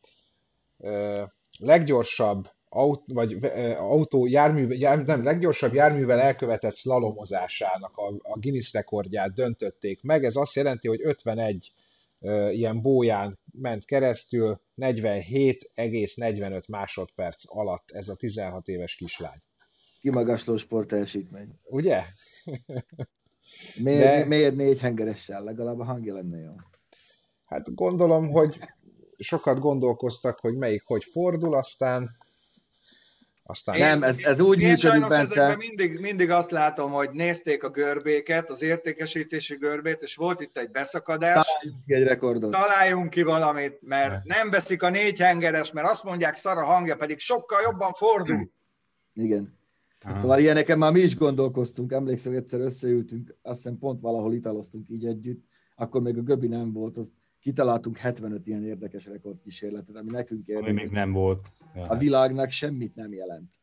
[1.58, 3.38] leggyorsabb aut, vagy
[3.78, 10.24] autó jármű, jár, nem, leggyorsabb járművel elkövetett szlalomozásának a, a Guinness rekordját döntötték meg.
[10.24, 11.72] Ez azt jelenti, hogy 51
[12.20, 19.42] uh, ilyen bóján ment keresztül 47,45 másodperc alatt ez a 16 éves kislány.
[20.02, 21.60] Kimagasló sportteljesítmény.
[21.64, 22.04] Ugye?
[23.84, 25.44] Miért, De- miért négy hengeressel?
[25.44, 26.52] Legalább a hangja lenne jó.
[27.46, 28.60] Hát gondolom, hogy
[29.18, 32.10] sokat gondolkoztak, hogy melyik hogy fordul, aztán
[33.48, 35.42] aztán Nem, ez, ez úgy Én működik, sajnos Bence.
[35.42, 40.58] ezekben mindig, mindig azt látom, hogy nézték a görbéket, az értékesítési görbét, és volt itt
[40.58, 42.52] egy beszakadás, Találjunk ki egy rekordot.
[42.52, 46.96] találjunk ki valamit, mert nem veszik a négy hengeres, mert azt mondják szar a hangja,
[46.96, 48.50] pedig sokkal jobban fordul.
[49.14, 49.58] Igen.
[50.04, 50.20] Aha.
[50.20, 55.06] Szóval ilyeneken már mi is gondolkoztunk, emlékszem, egyszer összeültünk, azt hiszem pont valahol italoztunk így
[55.06, 57.12] együtt, akkor még a Göbi nem volt, az
[57.50, 60.82] kitaláltunk 75 ilyen érdekes rekordkísérletet, ami nekünk Ami érdekes.
[60.82, 61.52] még nem volt.
[61.76, 61.88] Ja.
[61.88, 63.54] A világnak semmit nem jelent.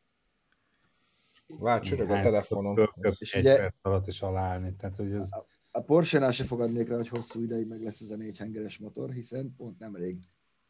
[1.47, 2.75] Vár, csörög a telefonom.
[2.75, 4.75] köp- És Egy ugye- perc alatt is alállni.
[4.77, 5.29] Tehát, hogy ez
[5.71, 9.11] A Porsche-nál se fogadnék rá, hogy hosszú ideig meg lesz ez a négy hengeres motor,
[9.11, 10.17] hiszen pont nemrég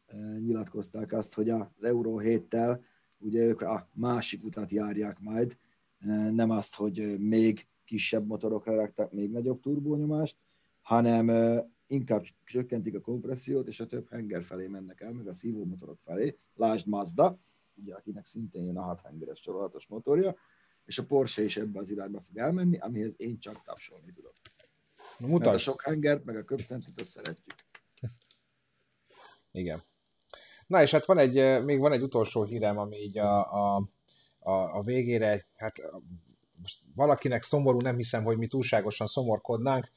[0.06, 2.80] e, nyilatkozták azt, hogy az Euro 7-tel
[3.18, 5.56] ugye ők a másik utat járják majd,
[5.98, 10.36] e, nem azt, hogy még kisebb motorokra raktak még nagyobb turbónyomást,
[10.82, 15.34] hanem e, inkább csökkentik a kompressziót, és a több henger felé mennek el, meg a
[15.34, 16.38] szívó motorok felé.
[16.54, 17.38] Lásd Mazda,
[17.74, 20.36] ugye, akinek szintén jön a 6 hengeres csorolatos motorja,
[20.84, 24.32] és a Porsche is ebbe az irányba fog elmenni, amihez én csak tapsolni tudok.
[25.18, 27.54] Mert a sok hengert, meg a köpcentit, azt szeretjük.
[29.52, 29.82] Igen.
[30.66, 33.88] Na és hát van egy, eh, még van egy utolsó hírem, ami így a, a,
[34.38, 35.76] a, a végére, hát
[36.58, 39.90] most valakinek szomorú, nem hiszem, hogy mi túlságosan szomorkodnánk.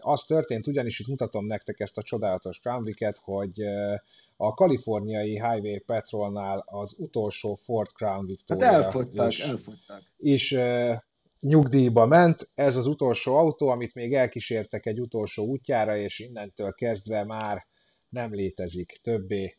[0.00, 3.62] Az történt, ugyanis itt mutatom nektek ezt a csodálatos Crown Vic-et, hogy
[4.36, 10.02] a kaliforniai Highway Patrolnál az utolsó Ford Crown Hát Victoria elfogyták, is, elfogyták.
[10.16, 10.54] is
[11.40, 12.50] nyugdíjba ment.
[12.54, 17.66] Ez az utolsó autó, amit még elkísértek egy utolsó útjára, és innentől kezdve már
[18.08, 19.56] nem létezik többé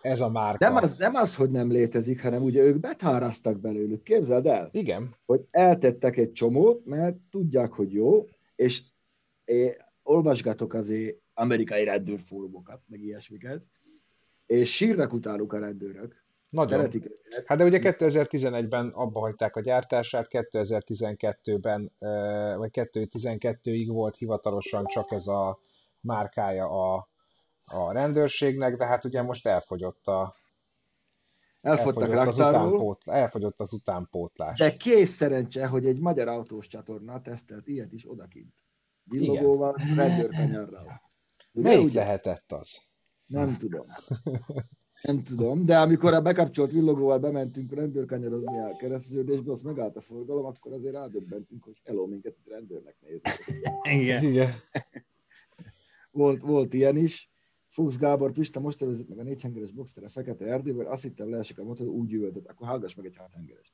[0.00, 0.68] ez a márka.
[0.68, 4.02] Nem az, nem az, hogy nem létezik, hanem ugye ők betáráztak belőlük.
[4.02, 8.26] Képzeld el, Igen, hogy eltettek egy csomót, mert tudják, hogy jó,
[8.56, 8.82] és
[9.46, 13.66] é, olvasgatok azért amerikai rendőrfórumokat, meg ilyesmiket,
[14.46, 16.24] és sírnak utánuk a rendőrök.
[16.48, 16.78] nagyon.
[16.78, 17.46] Szeretik őket.
[17.46, 22.08] Hát de ugye 2011-ben abba hagyták a gyártását, 2012-ben, ö,
[22.56, 25.58] vagy 2012-ig volt hivatalosan csak ez a
[26.00, 27.08] márkája a,
[27.64, 30.34] a rendőrségnek, de hát ugye most elfogyott, a,
[31.60, 34.58] Elfogytak elfogyott, az, raktárból, utánpót, elfogyott az utánpótlás.
[34.58, 38.54] de kész szerencse, hogy egy magyar autós csatorna tesztelt ilyet is odakint.
[39.08, 41.00] Villogóval, rendőrkanyarral.
[41.52, 42.00] Melyik ugye?
[42.00, 42.80] lehetett az?
[43.26, 43.86] Nem tudom.
[45.02, 50.44] Nem tudom, de amikor a bekapcsolt villogóval bementünk rendőrkanyarozni a kereszteződésbe, azt megállt a forgalom,
[50.44, 53.44] akkor azért rádöbbentünk, hogy hello, minket itt rendőrnek néznek.
[53.82, 54.24] Igen.
[54.24, 54.50] Igen.
[56.10, 57.30] Volt, volt ilyen is.
[57.68, 61.58] Fuchs Gábor Pista most előzött meg a négyhengeres boxter a fekete erdőből, azt hittem leesik
[61.58, 63.72] a motor, úgy üvöltött, akkor hallgass meg egy háthengerest.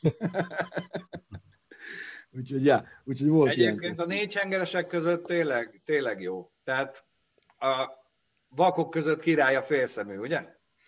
[2.36, 3.94] úgyhogy, ja, úgyhogy volt Egyébként ilyen.
[3.96, 6.50] a négy hengeresek között tényleg, tényleg jó.
[6.64, 7.04] Tehát
[7.58, 7.88] a
[8.48, 10.46] vakok között király a félszemű, ugye?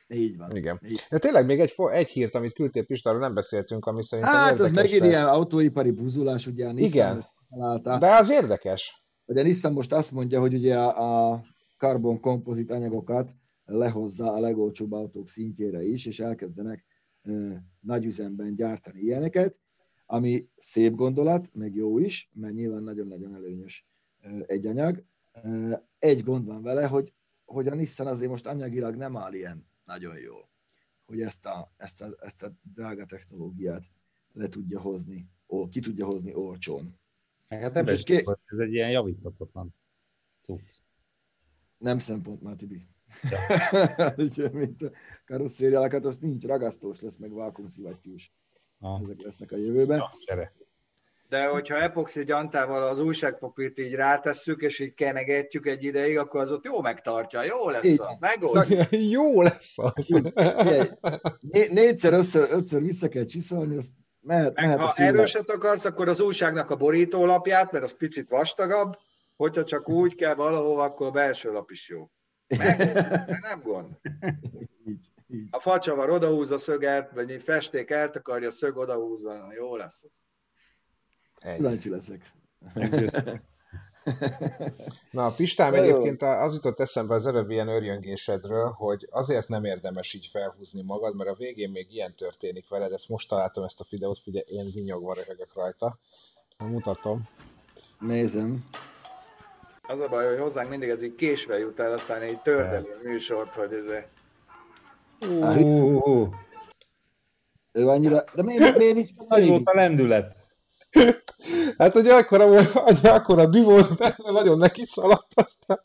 [0.09, 0.57] Így van.
[0.57, 0.81] Igen.
[0.87, 1.07] Így.
[1.11, 4.45] De tényleg még egy, fo- egy hírt, amit küldtél Pistáról nem beszéltünk, ami szerintem Hát
[4.51, 4.71] érdekes.
[4.71, 7.25] az megint ilyen autóipari buzulás, ugye a Nissan Igen.
[7.51, 7.99] találta.
[7.99, 9.05] De az érdekes.
[9.25, 11.45] Ugye a Nissan most azt mondja, hogy ugye a, a
[11.79, 13.31] karbon kompozit anyagokat
[13.65, 16.85] lehozza a legolcsóbb autók szintjére is, és elkezdenek
[17.23, 17.49] ö,
[17.81, 19.57] nagy üzemben gyártani ilyeneket,
[20.13, 23.87] ami szép gondolat, meg jó is, mert nyilván nagyon-nagyon előnyös
[24.47, 25.05] egy anyag.
[25.99, 27.13] Egy gond van vele, hogy,
[27.45, 30.49] hogy a Nissan azért most anyagilag nem áll ilyen nagyon jól,
[31.05, 33.85] hogy ezt a, ezt a, ezt a drága technológiát
[34.33, 36.99] le tudja hozni, ó, ki tudja hozni olcsón.
[37.49, 39.75] Hát ebben is ké- ez egy ilyen javíthatatlan
[40.41, 40.79] cucc.
[41.79, 42.87] Nem szempont már, Tibi.
[43.23, 43.39] Ja.
[44.25, 44.91] Úgyhogy, mint a
[45.25, 48.33] karosszériálakat, azt nincs ragasztós lesz, meg vákumszivattyús.
[48.85, 49.99] Ah, Ezek lesznek a jövőben.
[50.27, 50.53] ja.
[51.29, 56.53] De hogyha epoxi gyantával az újságpapírt így rátesszük, és így kenegetjük egy ideig, akkor az
[56.53, 58.89] ott jó megtartja, jó lesz Így az, megold.
[59.17, 60.07] Jó lesz az.
[61.41, 66.09] Né- négyszer, ötször, ötször vissza kell csiszolni, azt mehet, mehet a ha erőset akarsz, akkor
[66.09, 68.97] az újságnak a borítólapját, mert az picit vastagabb,
[69.37, 72.11] hogyha csak úgy kell valahova, akkor a belső lap is jó.
[72.59, 72.95] Meg,
[73.41, 73.99] nem gond.
[74.87, 75.49] Így, így.
[75.51, 80.23] A facsavar odahúzza szöget, vagy egy festék eltakarja, a szög odahúzza, jó lesz az.
[81.39, 81.57] Ennyi.
[81.57, 82.33] Kíváncsi leszek.
[85.11, 85.85] Na, Pistám, Na jó.
[85.85, 91.17] egyébként az jutott eszembe az előbb ilyen örjöngésedről, hogy azért nem érdemes így felhúzni magad,
[91.17, 94.71] mert a végén még ilyen történik veled, ezt most találtam ezt a videót, ugye én
[94.75, 95.99] vinyogva röhögök rajta.
[96.59, 97.29] Mutatom.
[97.99, 98.65] Nézem.
[99.89, 103.09] Az a baj, hogy hozzánk mindig ez így késve jut el, aztán így tördeli a
[103.09, 103.85] műsort, hogy ez
[105.29, 106.35] Ú,
[107.73, 108.25] Ő annyira...
[108.35, 110.37] De miért, miért nincs Nagy volt a lendület.
[111.79, 112.45] Hát ugye akkora,
[113.03, 115.83] akkora dű volt benne, nagyon neki szaladt, aztán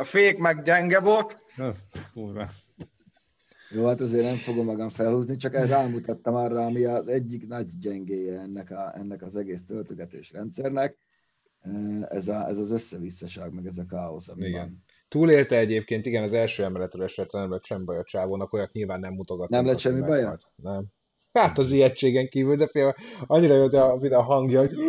[0.00, 2.50] a fék meg gyenge volt, Azt, kurva.
[3.70, 8.40] Jó, hát azért nem fogom magam felhúzni, csak rámutattam arra, ami az egyik nagy gyengéje
[8.40, 10.96] ennek, a, ennek az egész töltögetés rendszernek.
[12.08, 14.82] Ez, a, ez az összevisszaság, meg ez a káosz, ami Igen.
[15.08, 19.00] túlélte egyébként, igen, az első emeletről esetre nem lett sem baj a csávónak, olyat nyilván
[19.00, 19.50] nem mutogatott.
[19.50, 20.22] Nem lett semmi baja?
[20.22, 20.50] meghalt.
[20.54, 20.84] Nem.
[21.32, 22.94] Hát az ijegységen kívül, de például
[23.26, 24.74] annyira jött a, a hangja, hogy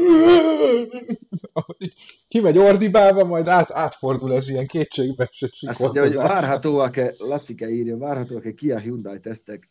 [2.28, 7.98] kimegy ordibálva, majd át, átfordul ez ilyen kétségbe esett Azt mondja, hogy várhatóak-e, Lacike írja,
[7.98, 9.70] várhatóak-e Kia Hyundai tesztek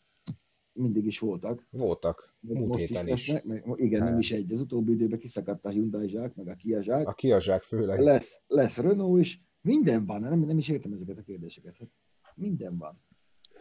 [0.72, 1.66] mindig is voltak.
[1.70, 3.28] Voltak, múlt most is héten is.
[3.28, 4.18] lesznek, meg, igen, nem Hát.
[4.18, 4.52] is egy.
[4.52, 7.08] Az utóbbi időben kiszakadt a Hyundai zsák, meg a Kia zsák.
[7.08, 8.00] A kiazsák főleg.
[8.00, 9.40] Lesz, lesz Renault is.
[9.60, 11.76] Minden van, nem, nem is értem ezeket a kérdéseket.
[11.78, 11.90] Hát
[12.34, 13.00] minden van.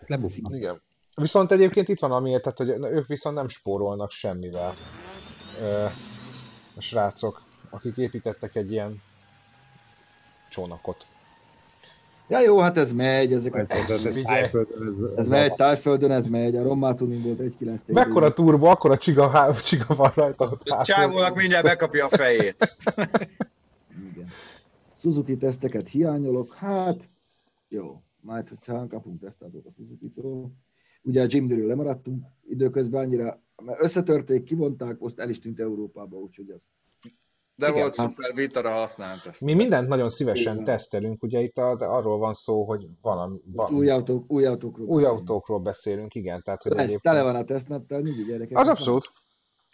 [0.05, 0.45] Lebukik.
[0.49, 0.81] Igen.
[1.15, 4.73] Viszont egyébként itt van amiért, tehát, hogy ők viszont nem spórolnak semmivel.
[5.61, 5.85] Ö,
[6.75, 9.01] a srácok, akik építettek egy ilyen
[10.49, 11.05] csónakot.
[12.29, 13.65] Ja jó, hát ez megy, ezek a...
[13.67, 14.23] Ez, ez, ez.
[14.23, 17.91] Tájföldön, Ez megy, Tájföldön ez megy, a Rommel Tuning volt 1.9 TD.
[17.91, 22.55] Mekkora turbo, akkora csiga, há- csiga van rajta a csávónak mindjárt bekapja a fejét.
[24.11, 24.27] Igen.
[24.95, 27.07] Suzuki teszteket hiányolok, hát
[27.67, 30.51] jó, majd hogyha kapunk tesztátot a Suzuki-tól.
[31.01, 36.49] Ugye a Jimny-ről lemaradtunk időközben annyira, mert összetörték, kivonták, most el is tűnt Európába, úgyhogy
[36.49, 36.69] ezt
[37.59, 37.79] De Igen.
[37.79, 39.41] volt szuper vitara használt ezt.
[39.41, 40.65] Mi mindent nagyon szívesen Igen.
[40.65, 44.95] tesztelünk, ugye itt a, arról van szó, hogy valami, van, új, autók, új autókról új
[45.01, 45.19] beszélünk.
[45.19, 46.43] autókról beszélünk, igen.
[46.43, 48.57] Tehát, hogy Lesz, egyébként- tele van a tesztnettel, nyugi gyerekek.
[48.57, 49.11] Az abszolút.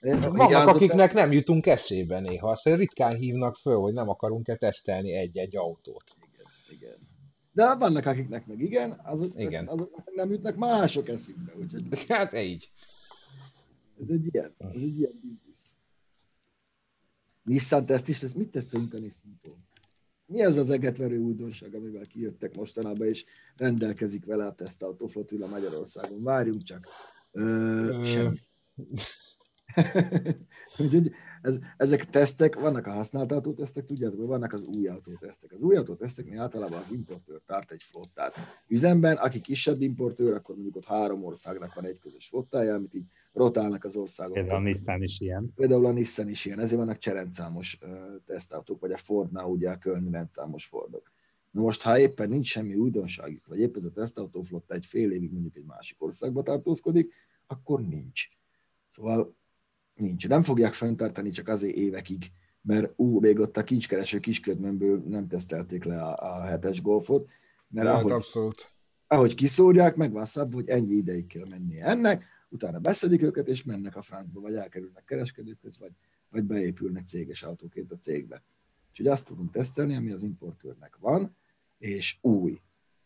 [0.01, 2.49] Vannak, igen, akiknek nem jutunk eszébe néha.
[2.49, 6.03] Azt ritkán hívnak föl, hogy nem akarunk-e tesztelni egy-egy autót.
[6.69, 6.97] Igen.
[7.51, 9.67] De vannak, akiknek meg igen, azok, Igen.
[9.67, 12.69] azok nem jutnak mások eszükbe, úgyhogy Hát így.
[14.01, 15.77] ez egy ilyen, ez egy ilyen biznisz.
[17.45, 18.33] Nissan teszt is, lesz.
[18.33, 19.57] mit tesztelünk a Nissan-tól?
[20.25, 23.25] Mi az az egetverő újdonság, amivel kijöttek mostanában, és
[23.55, 26.23] rendelkezik vele a tesztautóflotilla Magyarországon?
[26.23, 26.87] Várjunk csak.
[27.31, 28.01] Ö.
[28.05, 28.39] semmi.
[30.77, 31.11] Úgyhogy
[31.41, 35.51] ez, ezek tesztek, vannak a használt autótesztek, tudjátok, hogy vannak az új autótesztek.
[35.51, 38.35] Az új autóteszteknél általában az importőr tart egy flottát.
[38.67, 43.11] Üzemben, aki kisebb importőr, akkor mondjuk ott három országnak van egy közös flottája, amit így
[43.33, 44.33] rotálnak az országok.
[44.33, 44.61] Például a.
[44.61, 45.51] Nissan is ilyen.
[45.55, 49.77] Például a Nissan is ilyen, ezért vannak cserendszámos ö, tesztautók, vagy a Fordnál ugye a
[49.77, 51.11] kölni rendszámos Fordok.
[51.51, 55.31] Na most, ha éppen nincs semmi újdonságuk, vagy épp ez a tesztautóflotta egy fél évig
[55.31, 57.13] mondjuk egy másik országba tartózkodik,
[57.47, 58.27] akkor nincs.
[58.87, 59.35] Szóval
[59.95, 60.27] nincs.
[60.27, 62.31] Nem fogják fenntartani csak azért évekig,
[62.61, 67.29] mert ú, még ott a kincskereső kisködmönből nem tesztelték le a, a hetes golfot,
[67.67, 68.73] mert Hát ahogy, abszolút.
[69.07, 73.63] ahogy kiszórják, meg van szabva, hogy ennyi ideig kell mennie ennek, utána beszedik őket, és
[73.63, 75.91] mennek a francba, vagy elkerülnek kereskedőkhöz, vagy,
[76.29, 78.43] vagy beépülnek céges autóként a cégbe.
[78.89, 81.35] Úgyhogy azt tudunk tesztelni, ami az importőrnek van,
[81.77, 82.61] és új.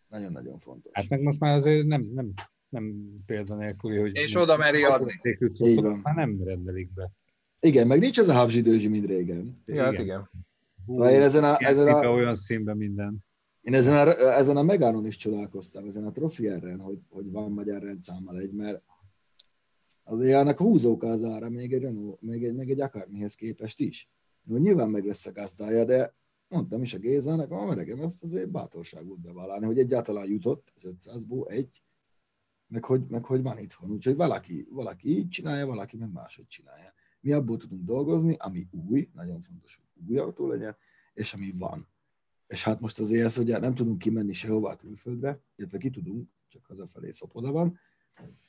[0.09, 0.91] Nagyon-nagyon fontos.
[0.93, 2.33] Hát meg most már azért nem, nem,
[2.69, 4.15] nem példanélküli, hogy...
[4.15, 5.11] És oda meri adni.
[5.37, 6.03] Cuccot.
[6.03, 7.11] Már nem rendelik be.
[7.59, 9.63] Igen, meg nincs az a habzsidőzsi, mint régen.
[9.67, 10.29] Hát igen.
[10.87, 13.25] Szóval én ezen a, ezen a, olyan színben minden.
[13.61, 17.81] Én ezen a, ezen a Megánon is csodálkoztam, ezen a Trofierren, hogy, hogy van magyar
[17.81, 18.83] rendszámmal egy, mert
[20.03, 24.09] azért annak húzók az ára még egy, Renault, még egy, még egy akármihez képest is.
[24.43, 26.13] Jó, nyilván meg lesz a gazdája, de
[26.47, 31.49] mondtam is a Gézának, a meregem ezt azért bátorságot bevallani, hogy egyáltalán jutott az 500-ból
[31.49, 31.81] egy,
[32.69, 33.91] meg hogy, meg hogy van itthon.
[33.91, 36.93] Úgyhogy valaki, valaki így csinálja, valaki meg máshogy csinálja.
[37.19, 40.77] Mi abból tudunk dolgozni, ami új, nagyon fontos, hogy új autó legyen,
[41.13, 41.87] és ami van.
[42.47, 46.29] És hát most azért ez, hogy nem tudunk kimenni sehova a külföldre, illetve ki tudunk,
[46.47, 47.79] csak hazafelé szopoda van,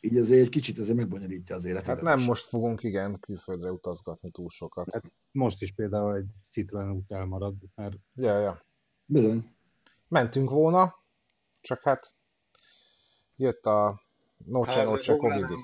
[0.01, 1.87] így azért egy kicsit azért megbonyolítja az életet.
[1.87, 2.27] Hát nem is.
[2.27, 4.93] most fogunk, igen, külföldre utazgatni túl sokat.
[4.93, 8.65] Hát- Most is például egy Citroen út elmarad, mert Ja, ja.
[9.05, 9.45] Bizony.
[10.09, 10.95] Mentünk volna,
[11.61, 12.15] csak hát
[13.37, 14.01] jött a
[14.47, 15.59] No Cse No ez Cse volna, Covid.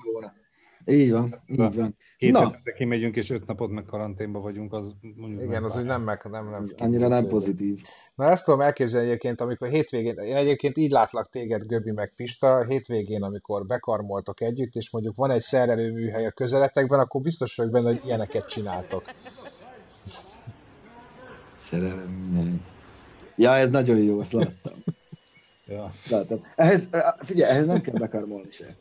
[0.89, 1.95] Így van, így van.
[2.17, 2.51] Két Na.
[2.75, 6.49] kimegyünk, és öt napot meg karanténba vagyunk, az mondjuk Igen, az úgy nem meg, nem,
[6.49, 6.71] nem.
[6.77, 7.81] Annyira nem pozitív.
[8.15, 12.63] Na ezt tudom elképzelni egyébként, amikor hétvégén, én egyébként így látlak téged, Göbi meg Pista,
[12.63, 17.87] hétvégén, amikor bekarmoltok együtt, és mondjuk van egy szerelőműhely a közeletekben, akkor biztos vagyok benne,
[17.87, 19.03] hogy ilyeneket csináltok.
[21.53, 22.61] Szerelem minden.
[23.35, 24.73] Ja, ez nagyon jó, azt láttam.
[25.67, 25.91] Ja.
[26.09, 26.45] láttam.
[26.55, 26.89] Ehhez,
[27.19, 28.75] figyelj, ehhez nem kell bekarmolni se.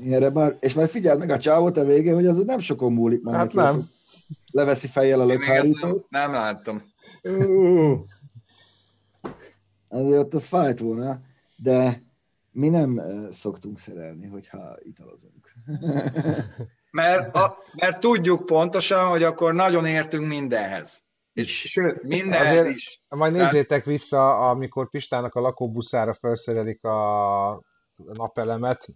[0.00, 3.22] Ilyenre bár, és majd figyeld meg a csávot a végén, hogy az nem sokon múlik
[3.22, 3.34] már.
[3.34, 3.90] Hát neki, nem.
[4.50, 6.06] Leveszi fejjel a ezt nem, lökhárítót.
[6.10, 6.82] nem láttam.
[9.88, 11.20] Azért ott az fájt volna,
[11.56, 12.02] de
[12.50, 15.52] mi nem eh, szoktunk szerelni, hogyha italozunk.
[16.90, 21.02] Mert, a, mert tudjuk pontosan, hogy akkor nagyon értünk mindenhez.
[21.32, 23.02] És sőt, mindenhez Azért- is.
[23.08, 27.62] Majd nézzétek vissza, amikor Pistának a lakóbuszára felszerelik a
[27.96, 28.88] napelemet.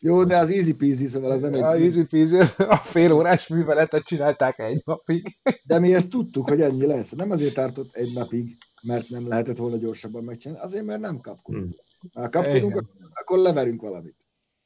[0.00, 1.82] Jó, de az easy peasy, szóval az nem A egy...
[1.82, 5.38] easy peasy, a fél órás műveletet csinálták egy napig.
[5.64, 7.10] De mi ezt tudtuk, hogy ennyi lesz.
[7.10, 11.74] Nem azért tartott egy napig, mert nem lehetett volna gyorsabban megcsinálni, azért, mert nem kapkodunk.
[12.12, 12.90] Ha kapkodunk, Igen.
[13.12, 14.16] akkor leverünk valamit.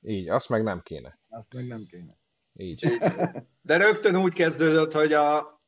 [0.00, 1.18] Így, azt meg nem kéne.
[1.28, 2.18] Azt meg nem kéne.
[2.54, 2.86] Így.
[3.62, 5.59] De rögtön úgy kezdődött, hogy a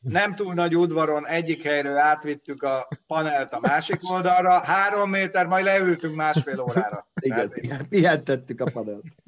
[0.00, 5.64] nem túl nagy udvaron egyik helyről átvittük a panelt a másik oldalra, három méter, majd
[5.64, 7.08] leültünk másfél órára.
[7.20, 9.04] Igen, igen pihentettük a padelt.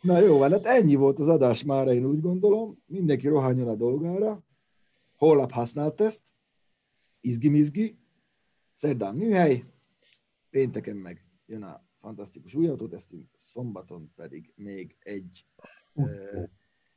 [0.00, 2.82] Na jó, van, hát ennyi volt az adás már, én úgy gondolom.
[2.86, 4.42] Mindenki rohanjon a dolgára.
[5.16, 6.22] Holnap használt teszt,
[7.20, 7.98] izgi-mizgi,
[8.74, 9.64] szerdán műhely,
[10.50, 15.44] pénteken meg jön a fantasztikus új autótesztünk, szombaton pedig még egy,
[15.94, 16.42] ö,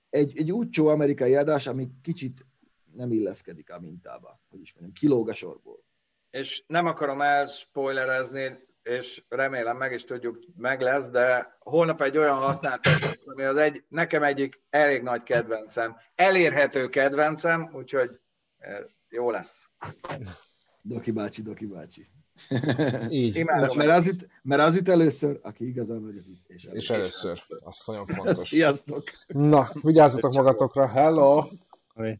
[0.09, 2.45] egy, egy úcsó amerikai adás, ami kicsit
[2.91, 5.83] nem illeszkedik a mintába, hogy is mondjam, kilóg a sorból.
[6.31, 12.37] és nem akarom elspoilerezni, és remélem meg is tudjuk, meg lesz, de holnap egy olyan
[12.37, 18.19] használt lesz, ami az egy, nekem egyik elég nagy kedvencem, elérhető kedvencem, úgyhogy
[18.57, 18.79] eh,
[19.09, 19.71] jó lesz.
[20.81, 22.09] Doki bácsi, Doki bácsi.
[23.09, 23.35] Így.
[23.35, 23.77] Imádom.
[23.77, 26.39] Mert az, üt, mert az üt először, aki igazán nagyot üt.
[26.47, 27.29] És És először.
[27.29, 27.57] először.
[27.63, 28.47] Az nagyon fontos.
[28.47, 29.03] Sziasztok!
[29.27, 30.87] Na, vigyázzatok magatokra.
[30.87, 31.43] Hello!
[31.95, 32.19] Oly.